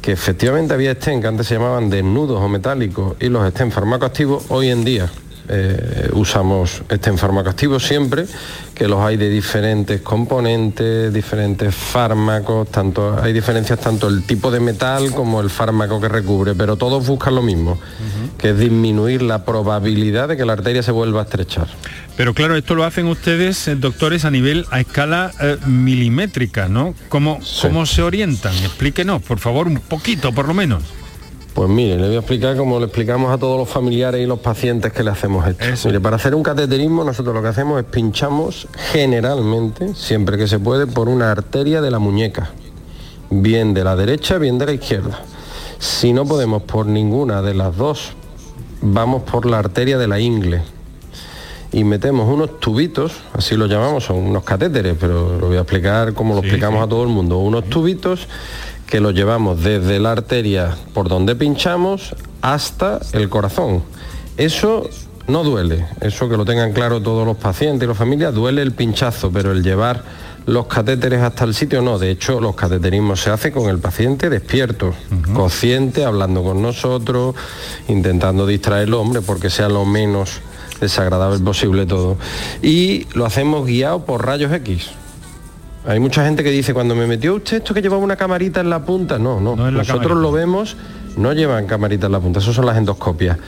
[0.00, 4.44] que efectivamente había estén que antes se llamaban desnudos o metálicos y los estén farmacoactivos
[4.48, 5.10] hoy en día
[5.48, 8.26] eh, usamos este fármaco activo siempre,
[8.74, 14.60] que los hay de diferentes componentes, diferentes fármacos, tanto, hay diferencias tanto el tipo de
[14.60, 17.78] metal como el fármaco que recubre, pero todos buscan lo mismo,
[18.38, 21.68] que es disminuir la probabilidad de que la arteria se vuelva a estrechar.
[22.16, 26.94] Pero claro, esto lo hacen ustedes, eh, doctores, a nivel, a escala eh, milimétrica, ¿no?
[27.08, 28.54] ¿Cómo, ¿Cómo se orientan?
[28.56, 30.82] Explíquenos, por favor, un poquito, por lo menos.
[31.54, 34.38] Pues mire, le voy a explicar como le explicamos a todos los familiares y los
[34.38, 35.88] pacientes que le hacemos esto.
[35.88, 40.58] Mire, para hacer un cateterismo nosotros lo que hacemos es pinchamos generalmente, siempre que se
[40.58, 42.50] puede, por una arteria de la muñeca,
[43.30, 45.22] bien de la derecha, bien de la izquierda.
[45.78, 48.12] Si no podemos por ninguna de las dos,
[48.80, 50.62] vamos por la arteria de la ingle.
[51.72, 56.14] Y metemos unos tubitos, así lo llamamos, son unos catéteres, pero lo voy a explicar
[56.14, 58.26] como lo explicamos a todo el mundo, unos tubitos
[58.90, 63.82] que lo llevamos desde la arteria por donde pinchamos hasta el corazón.
[64.36, 64.88] Eso
[65.28, 68.72] no duele, eso que lo tengan claro todos los pacientes y las familias, duele el
[68.72, 70.02] pinchazo, pero el llevar
[70.46, 74.28] los catéteres hasta el sitio no, de hecho los cateterismos se hace con el paciente
[74.28, 74.92] despierto,
[75.32, 77.36] consciente, hablando con nosotros,
[77.86, 80.40] intentando distraerlo, hombre, porque sea lo menos
[80.80, 82.16] desagradable posible todo.
[82.62, 84.90] Y lo hacemos guiado por rayos X.
[85.86, 88.68] Hay mucha gente que dice, cuando me metió usted esto que llevaba una camarita en
[88.68, 90.76] la punta, no, no, nosotros lo vemos,
[91.16, 93.38] no llevan camarita en la punta, eso son las endoscopias.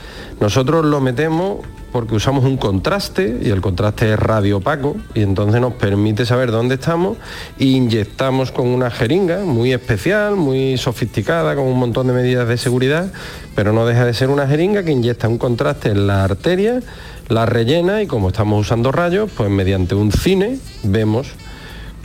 [0.41, 1.59] Nosotros lo metemos
[1.93, 6.51] porque usamos un contraste y el contraste es radio opaco y entonces nos permite saber
[6.51, 7.19] dónde estamos
[7.59, 12.57] e inyectamos con una jeringa muy especial, muy sofisticada, con un montón de medidas de
[12.57, 13.13] seguridad,
[13.55, 16.81] pero no deja de ser una jeringa que inyecta un contraste en la arteria,
[17.29, 21.35] la rellena y como estamos usando rayos, pues mediante un cine vemos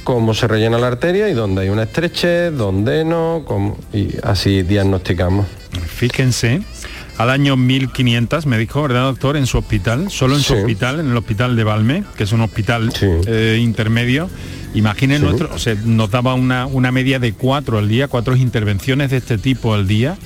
[0.08, 3.43] cómo se rellena la arteria y dónde hay una estrechez, dónde no,
[3.91, 5.46] y así diagnosticamos.
[5.86, 6.62] Fíjense,
[7.17, 9.36] al año 1500 me dijo, ¿verdad, doctor?
[9.36, 12.39] En su hospital, solo en su hospital, en el hospital de Valme, que es un
[12.39, 14.30] hospital eh, intermedio.
[14.74, 19.12] Imaginen nuestro, o sea, nos daba una, una media de cuatro al día, cuatro intervenciones
[19.12, 20.17] de este tipo al día.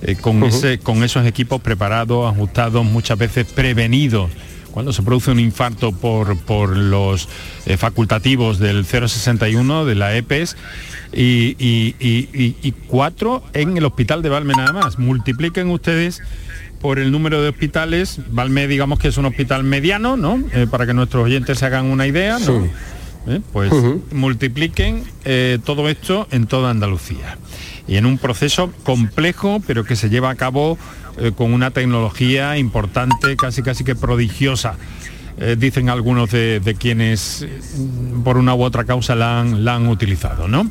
[0.00, 4.30] Eh, con, ese, con esos equipos preparados, ajustados, muchas veces prevenidos
[4.78, 7.28] cuando se produce un infarto por, por los
[7.66, 10.56] eh, facultativos del 061 de la EPES
[11.12, 15.00] y, cuatro en el hospital de Valme nada más.
[15.00, 16.22] Multipliquen ustedes
[16.80, 18.20] por el número de hospitales.
[18.30, 20.40] Valme digamos que es un hospital mediano, ¿no?
[20.52, 22.64] Eh, para que nuestros oyentes se hagan una idea, ¿no?
[23.26, 23.72] Eh, pues
[24.12, 25.02] multipliquen
[25.64, 27.36] todo esto en toda Andalucía.
[27.88, 30.78] Y en un proceso complejo, pero que se lleva a cabo
[31.18, 34.76] eh, con una tecnología importante, casi casi que prodigiosa.
[35.40, 39.86] Eh, dicen algunos de, quienes mm, por una u otra causa la han, la han
[39.86, 40.68] utilizado, ¿no?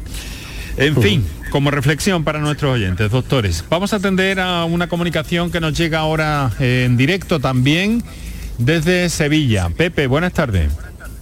[0.76, 5.60] En fin, como reflexión para nuestros oyentes, doctores, vamos a atender a una comunicación que
[5.60, 8.04] nos llega ahora en directo también
[8.60, 9.70] desde Sevilla.
[9.76, 10.72] Pepe, buenas tardes.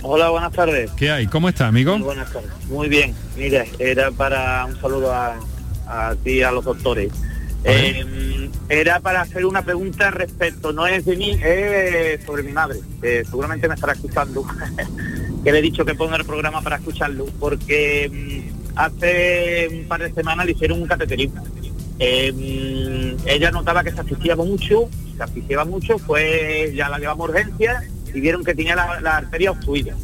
[0.02, 0.92] Hola, buenas tardes.
[0.98, 1.28] ¿Qué hay?
[1.28, 1.98] ¿Cómo está, amigo?
[1.98, 2.52] Muy buenas tardes.
[2.70, 3.16] Muy bien.
[3.38, 5.36] Mire, era para un saludo a,
[5.88, 7.12] a ti, a los doctores.
[7.68, 12.80] Eh, era para hacer una pregunta respecto, no es de mí, es sobre mi madre,
[13.02, 14.46] seguramente me estará escuchando,
[15.44, 20.02] que le he dicho que ponga el programa para escucharlo, porque mm, hace un par
[20.02, 21.44] de semanas le hicieron un cateterismo.
[21.98, 27.84] Eh, ella notaba que se asfixiaba mucho, se asfixiaba mucho, pues ya la llevamos urgencia
[28.14, 29.96] y vieron que tenía la, la arteria obstruida.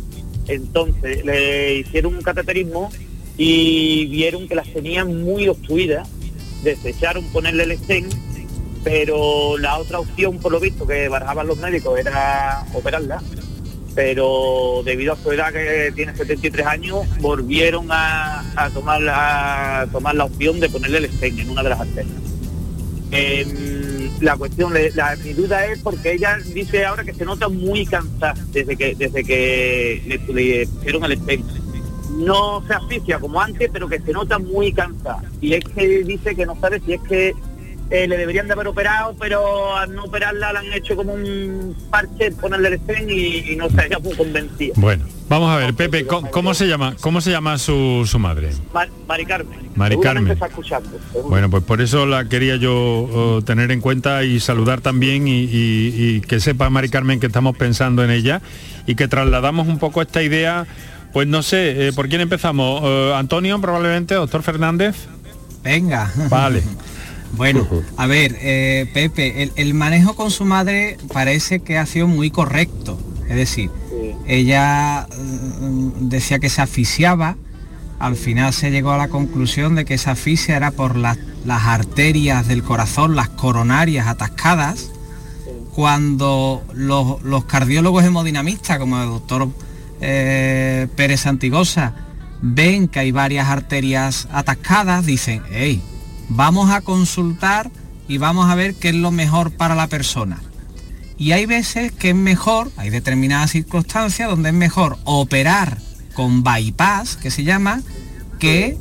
[0.47, 2.89] Entonces le hicieron un cateterismo
[3.37, 6.09] y vieron que las tenía muy obstruidas
[6.63, 8.13] desecharon ponerle el stent,
[8.83, 13.21] pero la otra opción, por lo visto, que barajaban los médicos era operarla,
[13.95, 18.43] pero debido a su edad que tiene 73 años, volvieron a,
[18.73, 22.21] tomar, la, tomar la opción de ponerle el stent en una de las arterias.
[23.11, 27.85] Em, la cuestión, la, mi duda es porque ella dice ahora que se nota muy
[27.85, 31.45] cansada desde que desde que le, pusieron el stent.
[32.17, 35.23] No se asfixia como antes, pero que se nota muy cansada.
[35.39, 37.33] Y es que dice que no sabe si es que
[37.91, 41.75] eh, le deberían de haber operado, pero al no operarla la han hecho como un
[41.89, 44.73] parche, ponerle el stent y, no se haya muy convencida.
[44.77, 48.51] Bueno, vamos a ver, Pepe, ¿cómo, se llama cómo se llama su, su madre?
[49.09, 49.59] Mari Carmen.
[49.75, 50.39] Mari Carmen.
[51.27, 56.21] Bueno, pues por eso la quería yo oh, tener en cuenta y saludar también y,
[56.21, 58.41] que sepa Mari Carmen que estamos pensando en ella
[58.87, 60.65] y que trasladamos un poco esta idea,
[61.13, 62.81] pues no sé, eh, ¿por quién empezamos?
[62.83, 64.95] Eh, Antonio, probablemente, doctor Fernández.
[65.63, 66.11] Venga.
[66.29, 66.63] Vale.
[67.33, 72.29] Bueno, a ver, eh, Pepe, el, manejo con su madre parece que ha sido muy
[72.29, 72.99] correcto.
[73.29, 73.71] Es decir,
[74.27, 77.37] ella mm, decía que se asfixiaba,
[77.99, 82.49] al final se llegó a la conclusión de que esa asfixia era por las arterias
[82.49, 84.91] del corazón, las coronarias atascadas,
[85.73, 89.47] cuando los, cardiólogos hemodinamistas, como el doctor
[90.01, 91.93] eh, Pérez Santigosa,
[92.41, 95.81] ven que hay varias arterias atascadas, dicen, hey,
[96.29, 97.71] vamos a consultar
[98.07, 100.41] y vamos a ver qué es lo mejor para la persona.
[101.17, 105.77] Y hay veces que es mejor, hay determinadas circunstancias donde es mejor operar
[106.13, 107.81] con bypass, que se llama,
[108.39, 108.75] que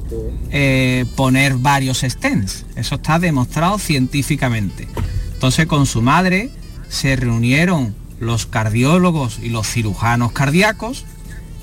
[0.51, 2.65] eh, poner varios stents.
[2.77, 4.89] Eso está demostrado científicamente.
[5.35, 6.51] Entonces con su madre
[6.89, 11.05] se reunieron los cardiólogos y los cirujanos cardíacos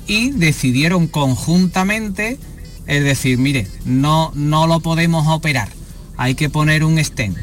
[0.06, 2.38] y decidieron conjuntamente,
[2.86, 5.70] es decir, mire, no, no lo podemos operar
[6.18, 7.38] hay que poner un stent.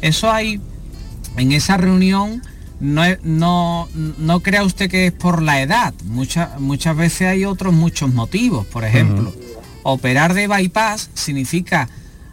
[0.00, 0.60] Eso hay,
[1.36, 2.40] en esa reunión,
[2.78, 5.92] no, no, no crea usted que es por la edad.
[6.04, 8.64] Muchas, muchas veces hay otros muchos motivos.
[8.66, 9.34] Por ejemplo,
[9.82, 11.88] operar de bypass significa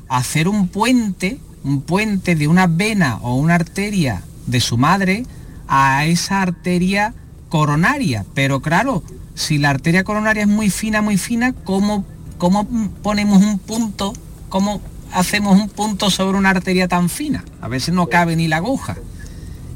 [0.07, 5.25] hacer un puente, un puente de una vena o una arteria de su madre
[5.67, 7.13] a esa arteria
[7.49, 8.25] coronaria.
[8.33, 9.03] Pero claro,
[9.35, 12.05] si la arteria coronaria es muy fina, muy fina, ¿cómo,
[12.37, 12.67] cómo
[13.01, 14.13] ponemos un punto?
[14.49, 17.43] ¿Cómo hacemos un punto sobre una arteria tan fina?
[17.61, 18.97] A veces no cabe ni la aguja.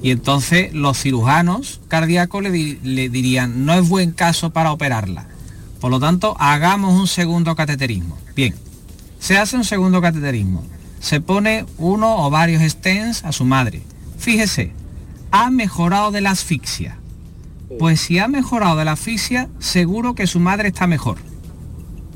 [0.02, 5.26] Y entonces los cirujanos cardíacos le, dirían, no es buen caso para operarla.
[5.80, 8.18] Por lo tanto, hagamos un segundo cateterismo.
[8.36, 8.56] Bien,
[9.20, 10.64] se hace un segundo cateterismo.
[11.00, 13.82] Se pone uno o varios stents a su madre.
[14.18, 14.72] Fíjese,
[15.38, 16.98] ha mejorado de la asfixia.
[17.80, 21.18] Pues si ha mejorado de la asfixia, seguro que su madre está mejor.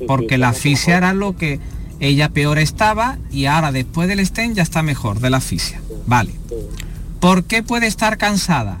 [0.06, 1.60] Porque la asfixia era lo que
[2.00, 5.80] ella peor estaba y ahora después del stent ya está mejor de la asfixia.
[6.06, 6.32] Vale.
[7.20, 8.78] ¿Por qué puede estar cansada?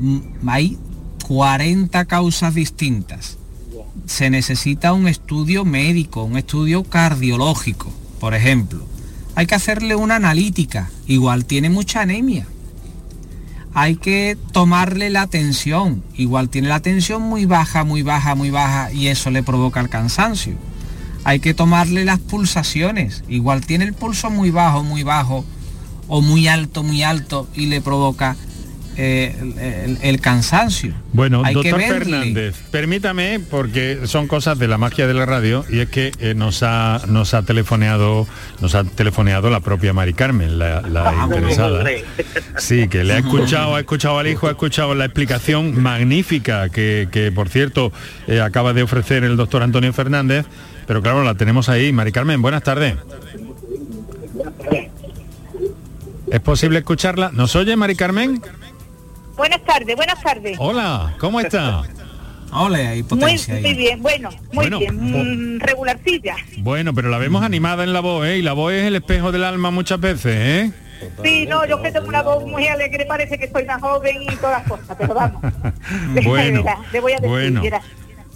[0.00, 0.78] Mm, hay
[1.28, 3.38] 40 causas distintas.
[4.06, 8.84] Se necesita un estudio médico, un estudio cardiológico, por ejemplo.
[9.36, 10.90] Hay que hacerle una analítica.
[11.06, 12.48] Igual tiene mucha anemia.
[13.74, 16.02] Hay que tomarle la tensión.
[16.16, 19.88] Igual tiene la tensión muy baja, muy baja, muy baja y eso le provoca el
[19.88, 20.56] cansancio
[21.24, 23.24] hay que tomarle las pulsaciones.
[23.28, 25.44] Igual tiene el pulso muy bajo, muy bajo,
[26.08, 28.36] o muy alto, muy alto, y le provoca
[29.00, 30.92] eh, el, cansancio.
[31.12, 35.88] Bueno, doctor Fernández, permítame, porque son cosas de la magia de la radio, y es
[35.88, 38.26] que eh, nos, ha, nos ha telefoneado,
[38.60, 41.84] nos ha telefoneado la propia Mari Carmen, la, ah, interesada.
[42.58, 47.08] Sí, que le ha escuchado, ha escuchado al hijo, ha escuchado la explicación magnífica que,
[47.10, 47.92] que por cierto,
[48.26, 50.46] eh, acaba de ofrecer el doctor Antonio Fernández
[50.90, 51.92] pero claro, la tenemos ahí.
[51.92, 52.96] Mari Carmen, buenas tardes.
[56.28, 57.30] ¿Es posible escucharla?
[57.32, 58.42] ¿Nos oye, Mari Carmen?
[59.40, 60.58] Buenas tardes, buenas tardes.
[60.60, 61.80] Hola, ¿cómo está?
[62.52, 66.36] Hola, muy, muy, bien, bueno, muy bien, mm, regularcilla.
[66.58, 68.36] Bueno, pero la vemos animada en la voz, ¿eh?
[68.36, 70.72] Y la voz es el espejo del alma muchas veces, ¿eh?
[71.24, 74.26] Sí, no, yo que tengo una voz muy alegre, parece que soy más joven y
[74.36, 75.40] todas las cosas, pero vamos.
[76.22, 77.62] bueno, le voy a decir, bueno.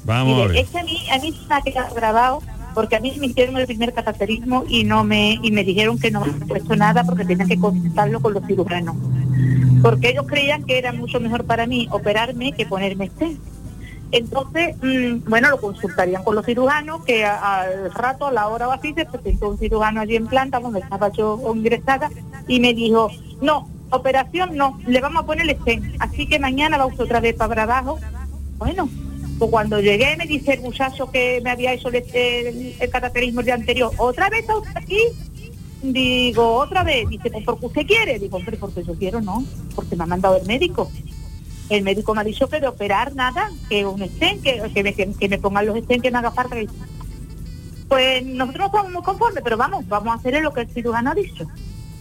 [0.05, 0.57] Vamos a ver.
[0.57, 2.43] Es que a mí, a mí se me ha quedado grabado
[2.75, 6.11] porque a mí me hicieron el primer cateterismo y no me y me dijeron que
[6.11, 8.97] no me han puesto nada porque tenían que consultarlo con los cirujanos.
[9.85, 13.37] Porque ellos creían que era mucho mejor para mí operarme que ponerme este.
[14.13, 18.73] Entonces, mm, bueno, lo consultarían con los cirujanos, que al rato, a la hora o
[18.73, 22.11] así, se presentó un cirujano allí en planta, donde estaba yo ingresada,
[22.49, 23.11] y me dijo,
[23.43, 27.35] no, operación no, le vamos a poner el stent, así que mañana vamos otra vez
[27.35, 27.99] para abajo.
[28.57, 28.89] Bueno,
[29.39, 33.55] pues cuando llegué me dice el muchacho que me había hecho el, el, el día
[33.55, 34.99] anterior, ¿otra vez está usted aquí?
[35.93, 38.19] Digo, otra vez, dice, pues porque usted quiere.
[38.19, 40.91] Digo, hombre, porque yo quiero, no, porque me ha mandado el médico.
[41.69, 44.63] El médico me ha dicho que de operar nada, que un estén, que,
[45.19, 46.57] que, me, pongan los estén, que me haga falta.
[47.89, 51.11] Pues nosotros no estamos muy conformes, pero vamos, vamos a hacer lo que el cirujano
[51.11, 51.47] ha dicho.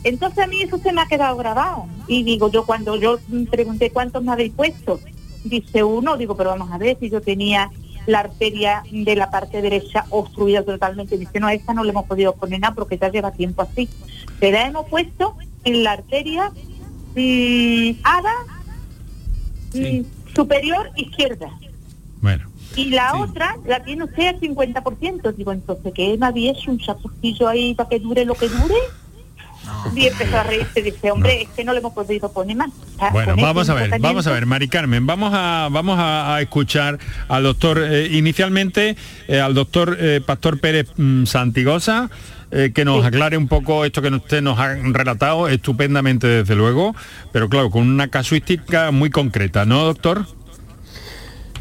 [0.05, 1.85] Entonces a mí eso se me ha quedado grabado.
[2.07, 3.19] Y digo, yo cuando yo
[3.51, 4.99] pregunté cuántos me habéis puesto,
[5.43, 7.69] dice uno, digo, pero vamos a ver si yo tenía
[8.05, 11.17] la arteria de la parte derecha obstruida totalmente.
[11.17, 13.89] Dice, no, a esta no le hemos podido poner nada porque ya lleva tiempo así.
[14.39, 16.51] Se la hemos puesto en la arteria
[17.15, 18.35] mm, ADA
[19.73, 21.49] mm, superior izquierda.
[22.21, 22.49] Bueno.
[22.75, 25.35] Y la otra la tiene usted al 50%.
[25.35, 28.75] Digo, entonces, ¿qué me había hecho un chapuzillo ahí para que dure lo que dure?
[29.95, 32.69] Y empezó a reírse, dice, hombre, es que no le hemos podido poner más.
[33.11, 37.43] Bueno, vamos a ver, vamos a ver, Mari Carmen, vamos a, vamos a, escuchar al
[37.43, 38.95] doctor, eh, inicialmente
[39.27, 42.09] eh, al doctor eh, Pastor Pérez mm, Santigosa,
[42.75, 46.95] que nos aclare un poco esto que usted nos ha relatado estupendamente desde luego,
[47.31, 50.27] pero claro, con una casuística muy concreta, ¿no, doctor?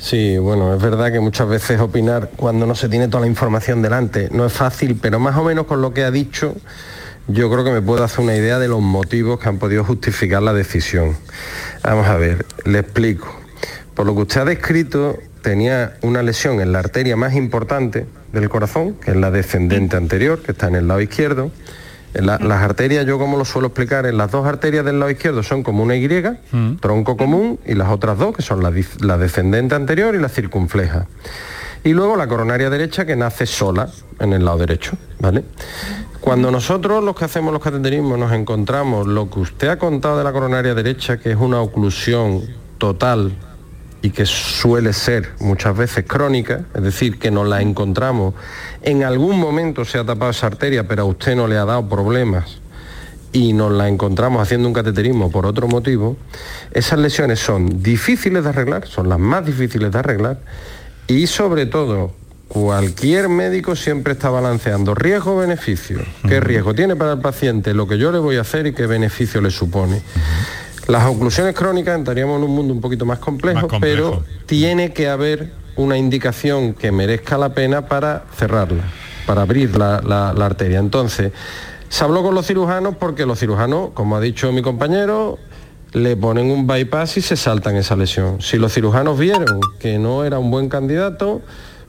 [0.02, 3.82] Sí, bueno, es verdad que muchas veces opinar cuando no se tiene toda la información
[3.82, 6.56] delante no es fácil, pero más o menos con lo que ha dicho,
[7.28, 10.42] yo creo que me puedo hacer una idea de los motivos que han podido justificar
[10.42, 11.16] la decisión.
[11.82, 13.34] Vamos a ver, le explico.
[13.94, 18.48] Por lo que usted ha descrito, tenía una lesión en la arteria más importante del
[18.48, 21.50] corazón, que es la descendente anterior, que está en el lado izquierdo.
[22.14, 25.62] las arterias, yo como lo suelo explicar, en las dos arterias del lado izquierdo son
[25.62, 26.76] como una Y, mm.
[26.80, 31.06] tronco común, y las otras dos, que son la, la descendente anterior y la circunfleja.
[31.84, 33.88] Y luego la coronaria derecha que nace sola
[34.20, 35.44] en el lado derecho, ¿vale?
[36.20, 40.24] Cuando nosotros los que hacemos los cateterismos nos encontramos lo que usted ha contado de
[40.24, 42.42] la coronaria derecha, que es una oclusión
[42.78, 43.32] total
[44.02, 48.34] y que suele ser muchas veces crónica, es decir, que nos la encontramos,
[48.82, 51.88] en algún momento se ha tapado esa arteria, pero a usted no le ha dado
[51.88, 52.60] problemas
[53.32, 56.16] y nos la encontramos haciendo un cateterismo por otro motivo,
[56.70, 60.38] esas lesiones son difíciles de arreglar, son las más difíciles de arreglar
[61.06, 62.12] y sobre todo
[62.48, 66.00] cualquier médico siempre está balanceando riesgo-beneficio.
[66.28, 68.86] ¿Qué riesgo tiene para el paciente lo que yo le voy a hacer y qué
[68.86, 70.02] beneficio le supone?
[70.86, 75.52] Las oclusiones crónicas entraríamos en un mundo un poquito más complejo, pero tiene que haber
[75.76, 78.84] una indicación que merezca la pena para cerrarla,
[79.26, 80.78] para abrir la, la arteria.
[80.78, 81.32] Entonces,
[81.88, 85.38] se habló con los cirujanos porque los cirujanos, como ha dicho mi compañero,
[85.92, 88.40] le ponen un bypass y se saltan esa lesión.
[88.40, 91.42] Si los cirujanos vieron que no era un buen candidato,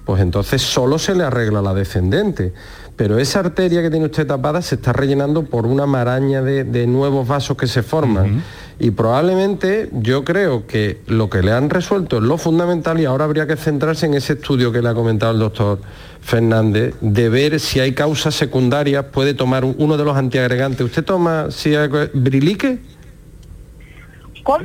[0.06, 2.54] pues entonces solo se le arregla la descendente.
[2.95, 7.28] Pero esa arteria que tiene usted tapada se está rellenando por una maraña de, nuevos
[7.28, 8.43] vasos que se forman.
[8.80, 13.26] Y probablemente yo creo que lo que le han resuelto es lo fundamental y ahora
[13.26, 15.80] habría que centrarse en ese estudio que le ha comentado el doctor
[16.22, 20.86] Fernández, de ver si hay causas secundarias, puede tomar uno de los antiagregantes.
[20.86, 22.80] ¿Usted toma si hay brilique?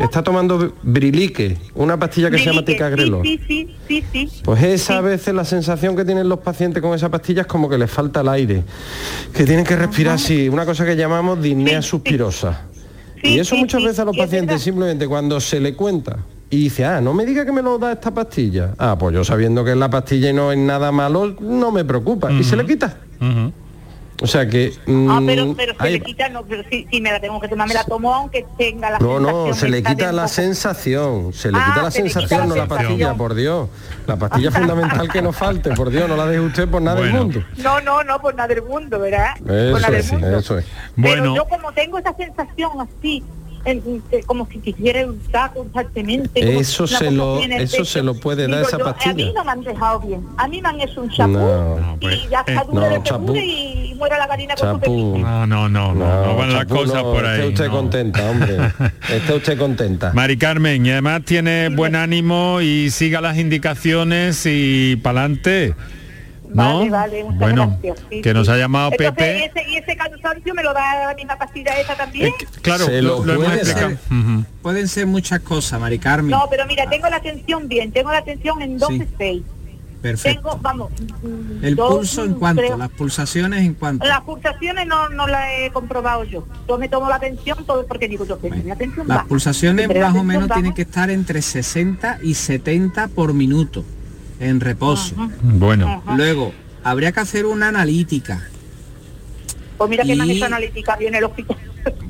[0.01, 3.23] Está tomando brilique, una pastilla que se llama ticagrelo.
[3.23, 6.95] Sí, sí, sí, sí, Pues esa a veces la sensación que tienen los pacientes con
[6.95, 8.65] esa pastilla es como que les falta el aire,
[9.33, 12.63] que tienen que respirar así, una cosa que llamamos disnea suspirosa.
[13.23, 16.19] y eso muchas veces a los pacientes simplemente cuando se le cuenta
[16.51, 18.75] y dice, ah, no me diga que me lo da esta pastilla.
[18.79, 21.85] Ah, pues yo sabiendo que es la pastilla y no es nada malo, no me
[21.85, 22.33] preocupa.
[22.33, 22.97] Y se le quita.
[24.21, 24.73] O sea que...
[25.09, 27.47] ah, pero, mm, pero se le quita, no, pero si, si, me la tengo que
[27.47, 31.53] tomar, me la tomo aunque tenga la No, no, se le quita la sensación, se
[31.53, 33.69] le quita la sensación, no la pastilla, por Dios.
[34.07, 37.13] La pastilla fundamental que no falte, por Dios, no la deje usted por nada del
[37.13, 37.45] mundo.
[37.59, 39.37] No, no, no, por nada del mundo, ¿verdad?
[39.47, 40.67] Eso, es, eso es.
[40.97, 41.23] Bueno.
[41.23, 43.23] Pero yo como tengo esa sensación así,
[44.27, 46.59] como si quisiera usar constantemente.
[46.59, 49.11] Eso se lo, eso se lo puede dar esa pastilla.
[49.11, 50.27] A mí no me han dejado bien.
[50.37, 53.03] A mí me han hecho un chapú no, y pues, ya está eh, duro de
[53.03, 53.37] chapú.
[53.37, 57.27] y muera la gallina con su No, no, no, no, no, van las cosas por
[57.27, 57.41] ahí.
[57.41, 58.57] Esté usted contenta, hombre.
[59.09, 60.13] Esté usted contenta.
[60.13, 65.75] Mari Carmen, y además tiene buen ánimo y siga las indicaciones y pa'lante.
[66.51, 67.79] Vale, vale, muchas bueno,
[68.23, 69.47] que nos ha llamado Pepe.
[69.47, 72.33] Ese, ¿Y ese cansancio me lo da la misma pastilla esa también?
[72.63, 73.97] claro, lo, hemos explicado.
[74.63, 76.31] Pueden ser muchas cosas, Mari Carmen.
[76.31, 79.43] No, pero mira, tengo la atención bien, tengo la atención en 12.6.
[80.01, 80.51] Perfecto.
[80.51, 80.93] Tengo, vamos,
[81.61, 82.77] ¿El pulso en cuánto?
[82.77, 84.07] ¿Las pulsaciones en cuánto?
[84.07, 86.47] Las pulsaciones no, no las he comprobado yo.
[86.69, 90.15] Yo me tomo la atención todo porque digo yo tengo la atención Las pulsaciones más
[90.15, 93.85] o menos tienen que estar entre 60 y 70 por minuto
[94.41, 95.15] en reposo.
[95.43, 96.03] Bueno.
[96.17, 96.53] Luego,
[96.85, 98.49] habría que hacer una analítica.
[99.77, 101.57] Pues mira que me han hecho analítica viene el hospital.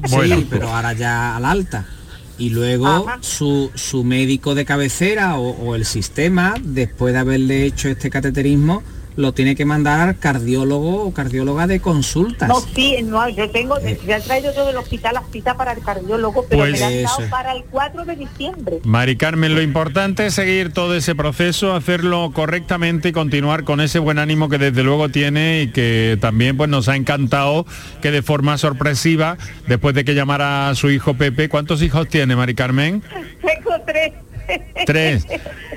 [0.06, 1.86] Sí, pero ahora ya al alta.
[2.38, 3.70] Y luego su,
[4.04, 8.82] médico de cabecera o, el sistema, después de haberle hecho este cateterismo,
[9.18, 12.48] lo tiene que mandar cardiólogo o cardióloga de consultas.
[12.48, 15.82] No, sí, no, yo tengo, ya he traído yo del hospital la cita para el
[15.82, 18.78] cardiólogo, pero Pues me la han dado para el 4 de diciembre.
[18.84, 23.98] Mari Carmen, lo importante es seguir todo ese proceso, hacerlo correctamente y continuar con ese
[23.98, 27.66] buen ánimo que desde luego tiene y que también pues nos ha encantado
[28.00, 32.36] que de forma sorpresiva, después de que llamara a su hijo Pepe, ¿cuántos hijos tiene
[32.36, 33.02] Mari Carmen?
[33.42, 34.12] Tengo tres.
[34.86, 35.26] Tres.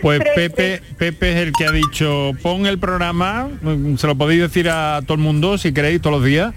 [0.01, 4.15] Pues Tres, Pepe, Pepe es el que ha dicho, pon el programa, mm, se lo
[4.15, 6.53] podéis decir a todo el mundo si queréis todos los días.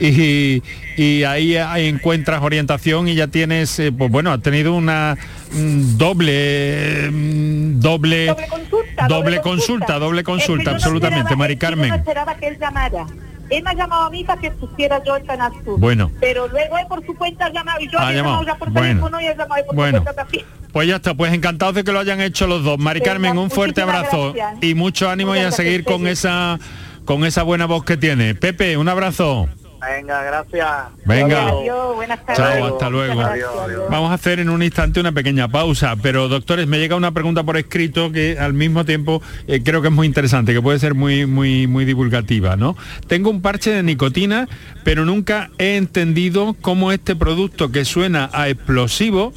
[0.00, 0.62] Y,
[0.96, 5.16] y ahí, ahí encuentras orientación y ya tienes, eh, pues bueno, has tenido una
[5.52, 9.06] mm, doble, mm, doble, Doble consulta.
[9.08, 11.76] doble consulta, doble Es que consulta, yo no absolutamente, esperaba- Mari es que Yo no
[11.82, 11.94] Carmen.
[12.00, 13.06] esperaba que él llamara.
[13.50, 15.78] Él me ha llamado a mí para que pusiera yo el Canal Sur.
[15.80, 16.10] Bueno.
[16.20, 18.42] Pero luego él por su cuenta ha llamado y yo Ha había llamado.
[18.44, 18.88] ya por Bueno.
[18.88, 19.98] teléfono y él llamado por Bueno.
[19.98, 20.44] su cuenta también.
[20.72, 22.78] Pues ya está, pues encantados de que lo hayan hecho los dos.
[22.78, 24.62] Mari Carmen, un fuerte abrazo gracias.
[24.62, 26.58] y mucho ánimo y a Muchas seguir gracias, con esa
[27.06, 28.34] con esa buena voz que tiene.
[28.34, 29.48] Pepe, un abrazo.
[29.80, 30.68] Venga, gracias.
[31.04, 31.48] Venga.
[31.48, 32.36] Adiós, buenas tardes.
[32.36, 33.20] Chao, hasta luego.
[33.20, 33.50] Adiós.
[33.90, 37.42] Vamos a hacer en un instante una pequeña pausa, pero doctores, me llega una pregunta
[37.44, 40.94] por escrito que al mismo tiempo eh, creo que es muy interesante, que puede ser
[40.94, 42.76] muy, muy, muy divulgativa, ¿no?
[43.06, 44.48] Tengo un parche de nicotina,
[44.84, 49.32] pero nunca he entendido cómo este producto que suena a explosivo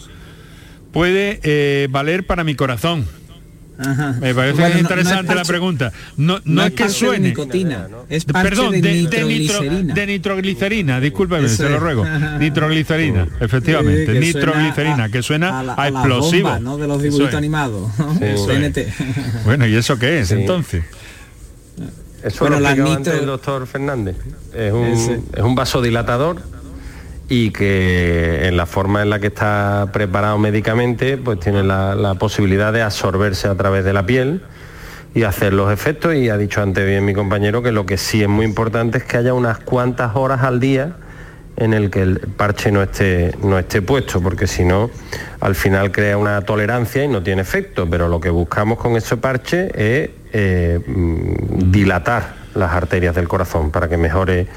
[0.91, 3.05] puede eh, valer para mi corazón.
[3.78, 4.15] Ajá.
[4.22, 5.91] Me parece Bueno, no- no es interesante la parche- pregunta.
[6.17, 7.30] No, no, es que parche de suene.
[7.30, 9.80] nicotina, es parche Perdón, de, de, de nitroglicerina.
[9.82, 12.05] nitro- de nitroglicerina, discúlpeme, Eso se lo ruego.
[12.39, 16.49] Nitroglicerina, efectivamente, Sí, que nitroglicerina, a- que suena a, a la- a explosivo.
[16.49, 16.78] bombas, ¿no?
[16.78, 17.36] de los dibujitos es.
[17.36, 17.89] animados.
[17.97, 18.19] ¿no?
[18.19, 18.88] TNT.
[19.45, 20.36] Bueno, ¿y eso qué es Sí.
[20.36, 20.84] entonces?
[22.24, 24.15] Eso Bueno, lo la nitro- antes el doctor Fernández.
[24.53, 26.39] Es un, es un vasodilatador
[27.34, 32.73] y que en la forma en la que está preparado médicamente, pues tiene la, posibilidad
[32.73, 34.41] de absorberse a través de la piel
[35.15, 36.13] y hacer los efectos.
[36.13, 39.05] Y ha dicho antes bien mi compañero que lo que sí es muy importante es
[39.05, 40.97] que haya unas cuantas horas al día
[41.55, 44.91] en el que el parche no esté, no esté puesto, porque si no,
[45.39, 47.89] al final crea una tolerancia y no tiene efecto.
[47.89, 53.72] Pero lo que buscamos con ese parche es eh, mm, dilatar las arterias del corazón
[53.72, 54.47] para que mejore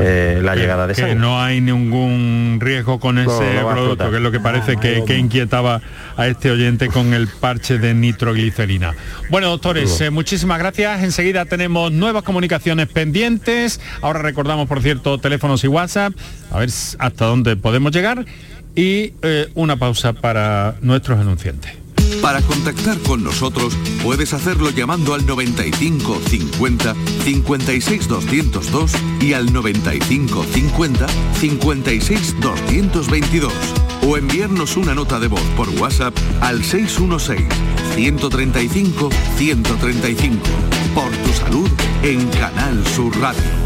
[0.00, 1.16] eh, la llegada de que sangre.
[1.16, 5.04] no hay ningún riesgo con ese No, no producto, que es lo que parece Ah,
[5.06, 5.80] que, inquietaba
[6.16, 8.94] a este oyente con el parche de nitroglicerina.
[9.30, 11.02] Bueno, doctores, eh, muchísimas gracias.
[11.02, 13.80] Enseguida tenemos nuevas comunicaciones pendientes.
[14.02, 16.12] Ahora recordamos, por cierto, teléfonos y WhatsApp,
[16.50, 18.24] a ver hasta dónde podemos llegar.
[18.74, 21.85] Y eh, una pausa para nuestros anunciantes.
[22.20, 26.94] Para contactar con nosotros puedes hacerlo llamando al 95 50
[27.24, 31.06] 56 202 y al 95 50
[31.40, 33.52] 56 222
[34.02, 37.46] o enviarnos una nota de voz por WhatsApp al 616
[37.94, 40.36] 135 135.
[40.94, 41.70] Por tu salud
[42.02, 43.65] en Canal Sur Radio.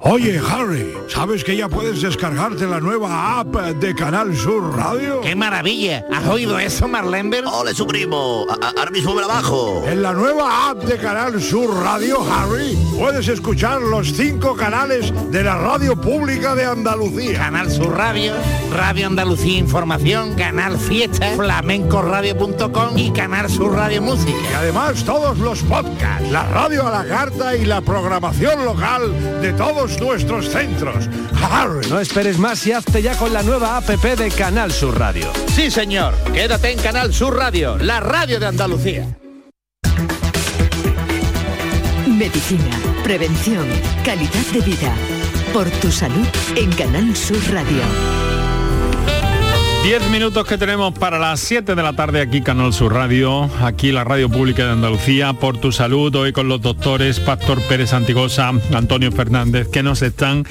[0.00, 5.20] Oye, Harry, ¿sabes que ya puedes descargarte la nueva app de Canal Sur Radio?
[5.22, 6.06] ¡Qué maravilla!
[6.14, 7.44] ¿Has oído eso, Marlenber?
[7.44, 8.46] ¡Ole, su primo!
[8.76, 9.82] Ahora mismo me la bajo.
[9.88, 15.42] En la nueva app de Canal Sur Radio, Harry, puedes escuchar los cinco canales de
[15.42, 17.36] la radio pública de Andalucía.
[17.36, 18.34] Canal Sur Radio,
[18.72, 24.38] Radio Andalucía Información, Canal Fiesta, flamencoradio.com y Canal Sur Radio Música.
[24.52, 29.52] Y además todos los podcasts, la radio a la carta y la programación local de
[29.54, 31.08] todos nuestros centros.
[31.42, 31.88] Harry.
[31.88, 35.32] No esperes más y hazte ya con la nueva APP de Canal Sur Radio.
[35.54, 36.14] Sí, señor.
[36.32, 39.16] Quédate en Canal Sur Radio, la radio de Andalucía.
[42.06, 43.66] Medicina, prevención,
[44.04, 44.94] calidad de vida.
[45.52, 46.26] Por tu salud
[46.56, 48.27] en Canal Sur Radio.
[49.88, 53.90] Diez minutos que tenemos para las 7 de la tarde aquí Canal Sur Radio, aquí
[53.90, 58.52] la radio pública de Andalucía, por tu salud, hoy con los doctores Pastor Pérez Antigosa,
[58.74, 60.44] Antonio Fernández, que nos están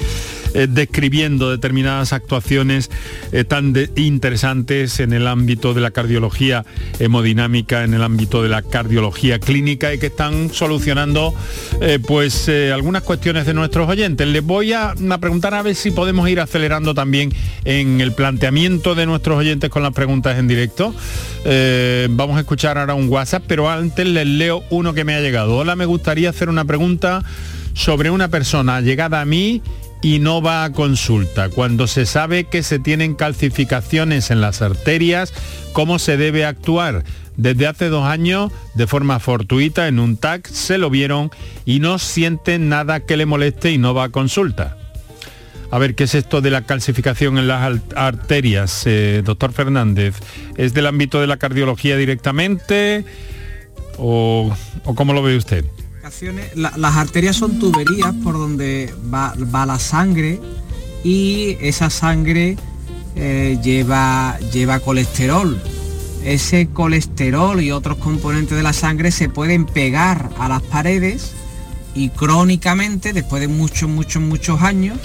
[0.58, 2.90] eh, describiendo determinadas actuaciones
[3.32, 6.64] eh, tan de- interesantes en el ámbito de la cardiología
[6.98, 11.34] hemodinámica, en el ámbito de la cardiología clínica y que están solucionando
[11.80, 14.26] eh, pues algunas cuestiones de nuestros oyentes.
[14.26, 17.32] Les voy a, a preguntar a ver si podemos ir acelerando también
[17.64, 20.94] en el planteamiento de nuestros oyentes con las preguntas en directo.
[22.10, 25.56] Vamos a escuchar ahora un WhatsApp, pero antes les leo uno que me ha llegado.
[25.56, 27.22] Hola, me gustaría hacer una pregunta
[27.74, 29.62] sobre una persona llegada a mí
[30.02, 31.48] y no va a consulta.
[31.48, 35.32] Cuando se sabe que se tienen calcificaciones en las arterias,
[35.72, 37.04] ¿cómo se debe actuar?
[37.36, 41.30] Desde hace dos años, de forma fortuita, en un TAC, se lo vieron
[41.64, 44.76] y no siente nada que le moleste y no va a consulta.
[45.70, 50.16] A ver, ¿qué es esto de la calcificación en las arterias, eh, doctor Fernández?
[50.56, 53.04] ¿Es del ámbito de la cardiología directamente
[53.98, 54.52] o,
[54.84, 55.64] o cómo lo ve usted?
[56.54, 60.40] La- las arterias son tuberías por donde va, va la sangre
[61.04, 62.56] y esa sangre
[63.16, 65.60] eh, lleva, lleva colesterol.
[66.24, 71.32] Ese colesterol y otros componentes de la sangre se pueden pegar a las paredes
[71.94, 74.98] y crónicamente, después de muchos, muchos, muchos años,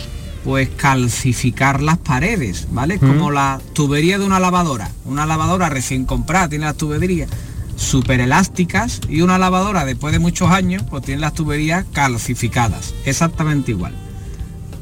[0.44, 2.98] pues calcificar las paredes, ¿vale?
[2.98, 3.00] Mm.
[3.00, 4.92] Como la tubería de una lavadora.
[5.06, 7.30] Una lavadora recién comprada tiene las tuberías
[7.76, 12.94] súper elásticas y una lavadora después de muchos años pues tiene las tuberías calcificadas.
[13.06, 13.94] Exactamente igual.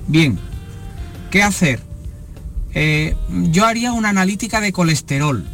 [0.08, 0.40] Bien,
[1.30, 1.82] ¿qué hacer?
[2.74, 5.46] Eh, yo haría una analítica de colesterol.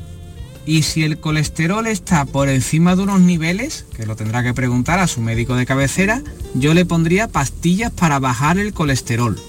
[0.65, 4.99] Y si el colesterol está por encima de unos niveles, que lo tendrá que preguntar
[4.99, 6.21] a su médico de cabecera,
[6.55, 9.39] yo le pondría pastillas para bajar el colesterol.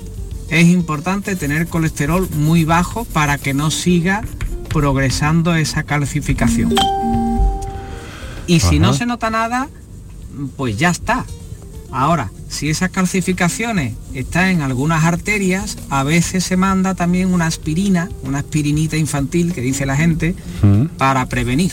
[0.49, 4.23] Es importante tener colesterol muy bajo para que no siga
[4.69, 6.75] progresando esa calcificación.
[8.49, 9.69] Y si no se nota nada,
[10.57, 11.25] pues ya está.
[11.91, 18.09] Ahora, si esas calcificaciones están en algunas arterias, a veces se manda también una aspirina,
[18.23, 20.35] una aspirinita infantil que dice la gente,
[20.97, 21.73] para prevenir.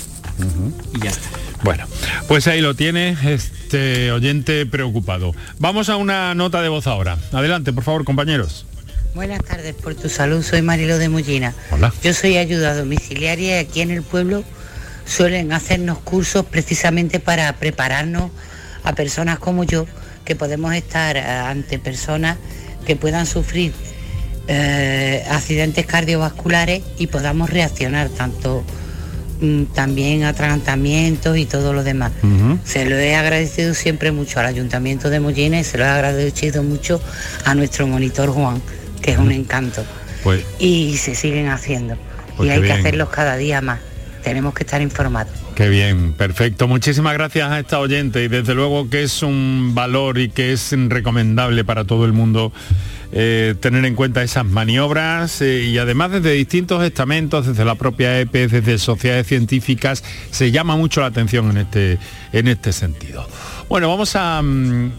[0.93, 1.29] Y ya está.
[1.63, 1.85] Bueno,
[2.27, 5.33] pues ahí lo tiene este oyente preocupado.
[5.59, 7.17] Vamos a una nota de voz ahora.
[7.31, 8.65] Adelante, por favor, compañeros.
[9.15, 11.55] Buenas tardes, por tu salud, soy Marilo de Mollina.
[11.71, 11.93] Hola.
[12.03, 14.43] Yo soy ayuda domiciliaria aquí en el pueblo
[15.05, 18.31] suelen hacernos cursos precisamente para prepararnos
[18.83, 19.85] a personas como yo,
[20.23, 22.37] que podemos estar eh, ante personas
[22.85, 23.73] que puedan sufrir
[24.47, 28.63] eh, accidentes cardiovasculares y podamos reaccionar tanto
[29.41, 32.11] mm, también a atragantamientos y todo lo demás.
[32.63, 36.61] Se lo he agradecido siempre mucho al Ayuntamiento de Mollina y se lo he agradecido
[36.61, 37.01] mucho
[37.43, 38.61] a nuestro monitor Juan,
[39.01, 39.83] que es un encanto.
[40.23, 41.97] Pues, Y se siguen haciendo.
[42.37, 43.79] Pues y qué hay que hacerlos cada día más.
[44.25, 45.31] Tenemos que estar informados.
[45.53, 46.67] Qué bien, perfecto.
[46.67, 50.73] Muchísimas gracias a esta oyente y desde luego que es un valor y que es
[50.89, 52.51] recomendable para todo el mundo
[53.17, 58.19] eh, tener en cuenta esas maniobras eh, y además desde distintos estamentos, desde la propia
[58.19, 61.97] EPE, desde sociedades científicas, se llama mucho la atención en este,
[62.33, 63.25] en este sentido.
[63.69, 64.39] Bueno, vamos a...
[64.39, 64.91] em,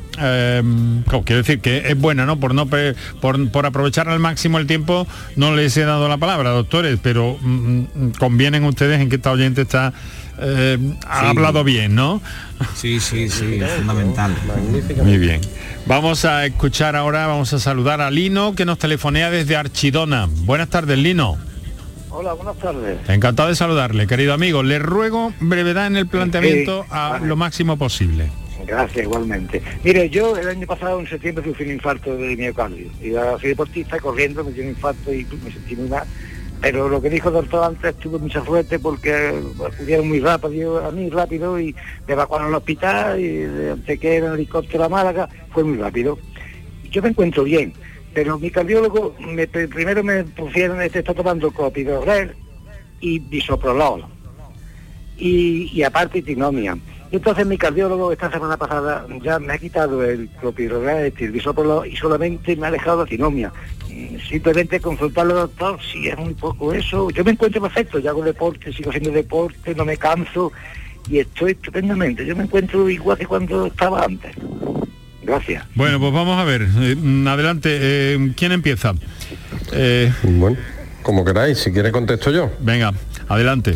[1.05, 2.41] como quiero decir que es buena, ¿no?
[2.41, 5.07] Por, no por aprovechar al máximo el tiempo,
[5.37, 9.31] no les he dado la palabra, doctores, pero mm, mm, convienen ustedes en que esta
[9.31, 9.93] oyente está...
[10.39, 11.27] eh, ha Sí.
[11.27, 12.21] hablado bien, ¿no?
[12.75, 14.35] Sí, sí, sí, es fundamental.
[15.03, 15.41] Muy bien.
[15.87, 20.29] Vamos a escuchar ahora, vamos a saludar a Lino, que nos telefonea desde Archidona.
[20.31, 21.39] Buenas tardes, Lino.
[22.11, 22.99] Hola, buenas tardes.
[23.09, 24.63] Encantado de saludarle, querido amigo.
[24.63, 27.27] Le ruego brevedad en el planteamiento Sí, a vale.
[27.27, 28.31] lo máximo posible.
[28.67, 29.63] Gracias, igualmente.
[29.85, 32.89] Mire, yo el año pasado, en septiembre, sufrí un infarto de miocardio.
[33.03, 36.05] Iba, soy deportista, corriendo, me dio un infarto y me sentí muy mal.
[36.61, 39.33] Pero lo que dijo el doctor antes, tuve mucha suerte porque
[39.65, 41.75] acudieron muy rápido a mí, rápido, y
[42.07, 45.77] me evacuaron al hospital, y de- antes que era en helicóptero a Málaga, fue muy
[45.79, 46.19] rápido.
[46.91, 47.75] yo me encuentro bien,
[48.15, 52.33] pero mi cardiólogo me, primero me pusieron, este está tomando clopidogrel
[53.01, 54.05] y bisoprolol,
[55.19, 56.77] y, y aparte tinomia.
[57.11, 61.13] Y entonces mi cardiólogo esta semana pasada ya me ha quitado el clopidogrel,
[61.87, 63.53] y solamente me ha dejado la tinomia.
[64.29, 67.11] Simplemente consultarlo doctor si es un poco eso.
[67.11, 70.53] Yo me encuentro perfecto, yo hago deporte, sigo haciendo deporte, no me canso
[71.09, 72.27] y estoy estupendamente.
[72.27, 74.35] Yo me encuentro igual que cuando estaba antes.
[75.23, 75.65] Gracias.
[75.75, 76.63] Bueno, pues vamos a ver.
[76.63, 76.97] Eh,
[77.27, 78.95] adelante, eh, ¿quién empieza?
[79.73, 80.57] Eh, bueno,
[81.03, 82.51] como queráis, si quiere contesto yo.
[82.61, 82.93] Venga,
[83.29, 83.75] adelante.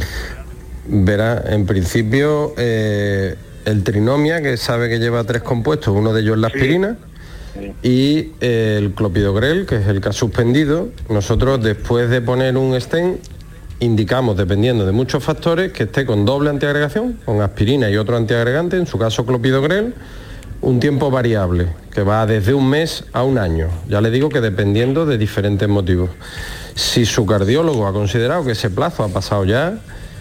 [0.93, 6.41] Verá, en principio, el trinomia, que sabe que lleva tres compuestos, uno de ellos es
[6.41, 6.97] la aspirina,
[7.83, 13.21] y el clopidogrel, que es el que ha suspendido, nosotros después de poner un stent
[13.79, 18.77] indicamos, dependiendo de muchos factores, que esté con doble antiagregación, con aspirina y otro antiagregante,
[18.77, 19.95] en su caso clopidogrel,
[20.61, 23.69] un tiempo variable, que va desde un mes a un año.
[23.89, 26.11] Ya le digo que dependiendo de diferentes motivos.
[26.75, 29.79] Si su cardiólogo ha considerado que ese plazo ha pasado ya,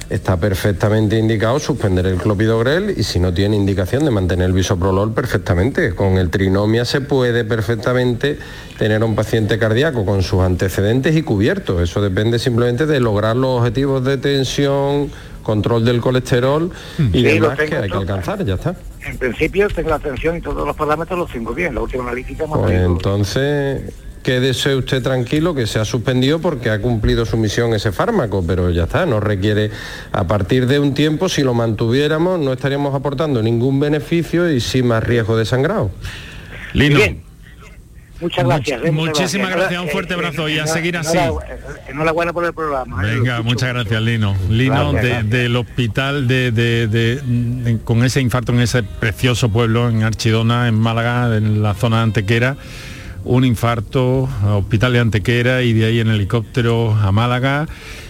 [0.09, 5.13] está perfectamente indicado suspender el clopidogrel y si no tiene indicación de mantener el bisoprolol
[5.13, 5.93] perfectamente.
[5.93, 8.39] Con el trinomia se puede perfectamente
[8.77, 11.81] tener un paciente cardíaco con sus antecedentes y cubierto.
[11.81, 15.11] Eso depende simplemente de lograr los objetivos de tensión,
[15.43, 16.71] control del colesterol
[17.13, 18.75] y demás que hay que alcanzar, ya está.
[19.05, 21.75] En principio tengo la tensión y todos los parámetros los tengo bien.
[21.75, 23.93] La última analítica pues entonces
[24.23, 28.69] quédese usted tranquilo que se ha suspendido porque ha cumplido su misión ese fármaco, pero
[28.69, 29.71] ya está, no requiere,
[30.11, 34.83] a partir de un tiempo, si lo mantuviéramos, no estaríamos aportando ningún beneficio y sí
[34.83, 35.91] más riesgo de sangrado.
[36.73, 36.99] Lino.
[38.21, 38.81] Muchas gracias.
[38.83, 41.17] Eh, muchísimas gracias, un fuerte abrazo y a seguir así.
[41.87, 43.01] Enhorabuena por el programa.
[43.07, 44.35] Eh, Venga, muchas gracias, Lino.
[44.49, 51.37] Lino del hospital de, con ese infarto en ese precioso pueblo en Archidona, en Málaga,
[51.37, 52.57] en la zona de Antequera
[53.23, 57.67] un infarto, hospital de Antequera y de ahí en helicóptero a Málaga.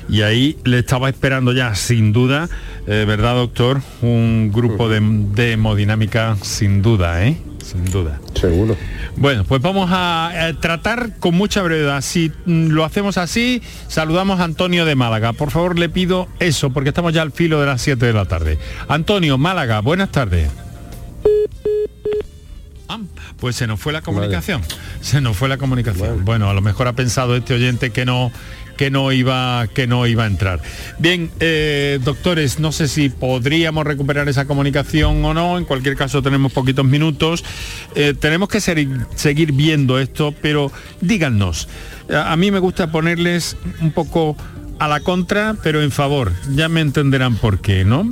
[0.09, 2.49] Y ahí le estaba esperando ya, sin duda,
[2.87, 3.81] eh, ¿verdad, doctor?
[4.01, 7.37] Un grupo de, de, hemodinámica, sin duda, ¿eh?
[7.63, 8.19] Sin duda.
[8.33, 8.75] Seguro.
[9.15, 12.01] Bueno, pues vamos a, tratar con mucha brevedad.
[12.01, 15.33] Si mm, lo hacemos así, saludamos a Antonio de Málaga.
[15.33, 18.25] Por favor, le pido eso, porque estamos ya al filo de las 7 de la
[18.25, 18.57] tarde.
[18.87, 20.49] Antonio, Málaga, buenas tardes.
[23.39, 24.61] Pues se nos fue la comunicación.
[25.01, 26.25] Se nos fue la comunicación.
[26.25, 26.49] Bueno.
[26.49, 28.31] a lo mejor ha pensado este oyente que no
[28.77, 30.61] que no iba que no iba a entrar.
[30.99, 35.57] Bien, eh, doctores, no sé si podríamos recuperar esa comunicación o no.
[35.57, 37.43] En cualquier caso tenemos poquitos minutos.
[37.95, 40.71] Eh, tenemos que seguir viendo esto, pero
[41.01, 41.67] díganos.
[42.09, 44.37] A, a mí me gusta ponerles un poco
[44.79, 46.31] a la contra, pero en favor.
[46.55, 48.09] Ya me entenderán por qué, ¿no?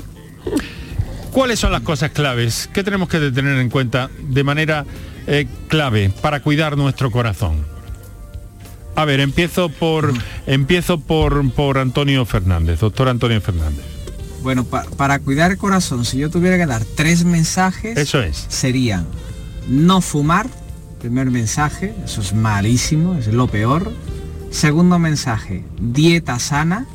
[1.37, 2.67] ¿Cuáles son las cosas claves?
[2.73, 4.87] ¿Qué tenemos que tener en cuenta de manera
[5.27, 7.63] eh, clave para cuidar nuestro corazón?
[8.95, 10.15] A ver, empiezo por
[10.47, 13.85] empiezo por, por Antonio Fernández, doctor Antonio Fernández.
[14.41, 18.47] Bueno, para cuidar el corazón, si yo tuviera que dar tres mensajes, eso es.
[18.49, 19.05] Serían
[19.69, 20.49] no fumar,
[20.99, 23.93] primer mensaje, eso es malísimo, es lo peor.
[24.49, 26.87] Segundo mensaje, dieta sana,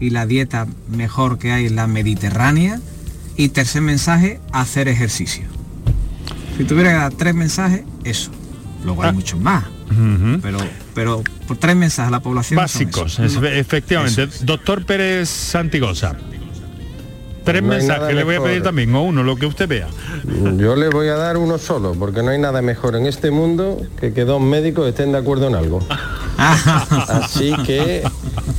[0.00, 2.80] y la dieta mejor que hay es la mediterránea.
[3.36, 5.44] Y tercer mensaje, hacer ejercicio.
[6.56, 8.30] Si tuviera que dar tres mensajes, eso.
[8.84, 9.12] Luego hay ah.
[9.12, 9.64] muchos más.
[10.42, 10.58] Pero
[10.96, 12.56] pero por tres mensajes a la población.
[12.56, 14.28] Básicos, efectivamente.
[14.42, 16.16] Doctor Pérez Santigosa.
[17.44, 19.86] Tres mensajes le voy a pedir también, o uno, lo que usted vea.
[20.56, 23.80] Yo le voy a dar uno solo, porque no hay nada mejor en este mundo
[24.00, 25.86] que que dos médicos estén de acuerdo en algo.
[26.38, 28.02] Así que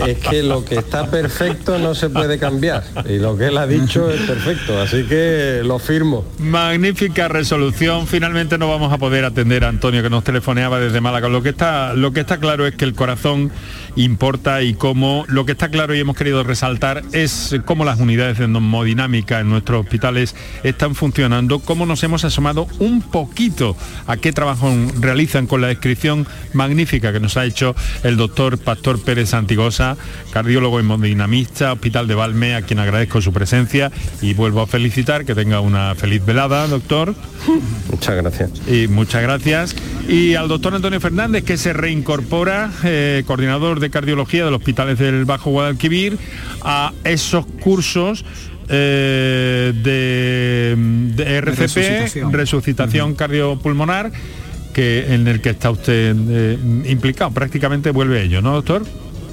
[0.06, 2.84] es que lo que está perfecto no se puede cambiar.
[3.08, 6.26] Y lo que él ha dicho es perfecto, así que lo firmo.
[6.40, 8.08] Magnífica resolución.
[8.08, 11.30] Finalmente no vamos a poder atender a Antonio que nos telefoneaba desde Málaga.
[11.30, 13.52] Lo que está, lo que está claro es que el corazón
[13.98, 18.38] importa y cómo lo que está claro y hemos querido resaltar es cómo las unidades
[18.38, 23.76] de hemodinámica en nuestros hospitales están funcionando, cómo nos hemos asomado un poquito
[24.06, 29.02] a qué trabajo realizan con la descripción magnífica que nos ha hecho el doctor Pastor
[29.02, 29.98] Pérez Antigosa,
[30.32, 33.92] cardiólogo hemodinamista, Hospital de Valme, a quien agradezco su presencia
[34.22, 37.16] y vuelvo a felicitar, que tenga una feliz velada, doctor.
[37.92, 38.52] Muchas gracias.
[38.68, 39.76] Y muchas gracias.
[40.08, 45.00] Y al doctor Antonio Fernández, que se reincorpora, eh, coordinador de cardiología de los hospitales
[45.00, 46.18] del Bajo Guadalquivir,
[46.62, 48.26] a esos cursos
[48.70, 54.12] eh, de, RCP, resucitación, cardiopulmonar,
[54.74, 57.32] que, en el que está usted eh, implicado.
[57.32, 58.84] Prácticamente vuelve ello, ¿no, doctor?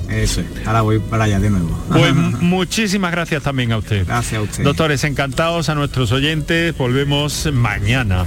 [0.08, 1.76] Eso, ahora voy para allá de nuevo.
[1.88, 4.06] Pues muchísimas gracias también a usted.
[4.06, 4.64] Gracias a usted.
[4.64, 6.76] Doctores, encantados a nuestros oyentes.
[6.76, 8.24] Volvemos mañana.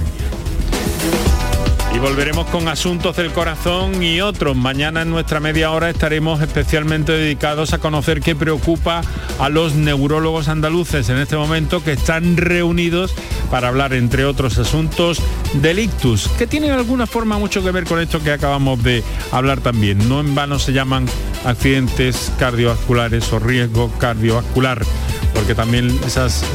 [1.94, 4.54] Y volveremos con asuntos del corazón y otros.
[4.54, 9.00] Mañana en nuestra media hora estaremos especialmente dedicados a conocer qué preocupa
[9.38, 13.14] a los neurólogos andaluces en este momento que están reunidos
[13.50, 15.20] para hablar, entre otros asuntos,
[15.54, 19.02] del ictus, que tiene de alguna forma mucho que ver con esto que acabamos de
[19.32, 20.08] hablar también.
[20.08, 21.06] No en vano se llaman
[21.44, 24.82] accidentes cardiovasculares o riesgo cardiovascular,
[25.34, 26.46] porque también esas eh,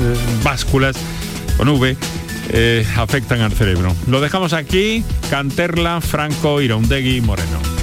[0.44, 0.96] básculas
[1.58, 1.98] con V
[2.50, 3.96] eh, afectan al cerebro.
[4.08, 7.83] Lo dejamos aquí, Canterla, Franco, Iraundegui, Moreno.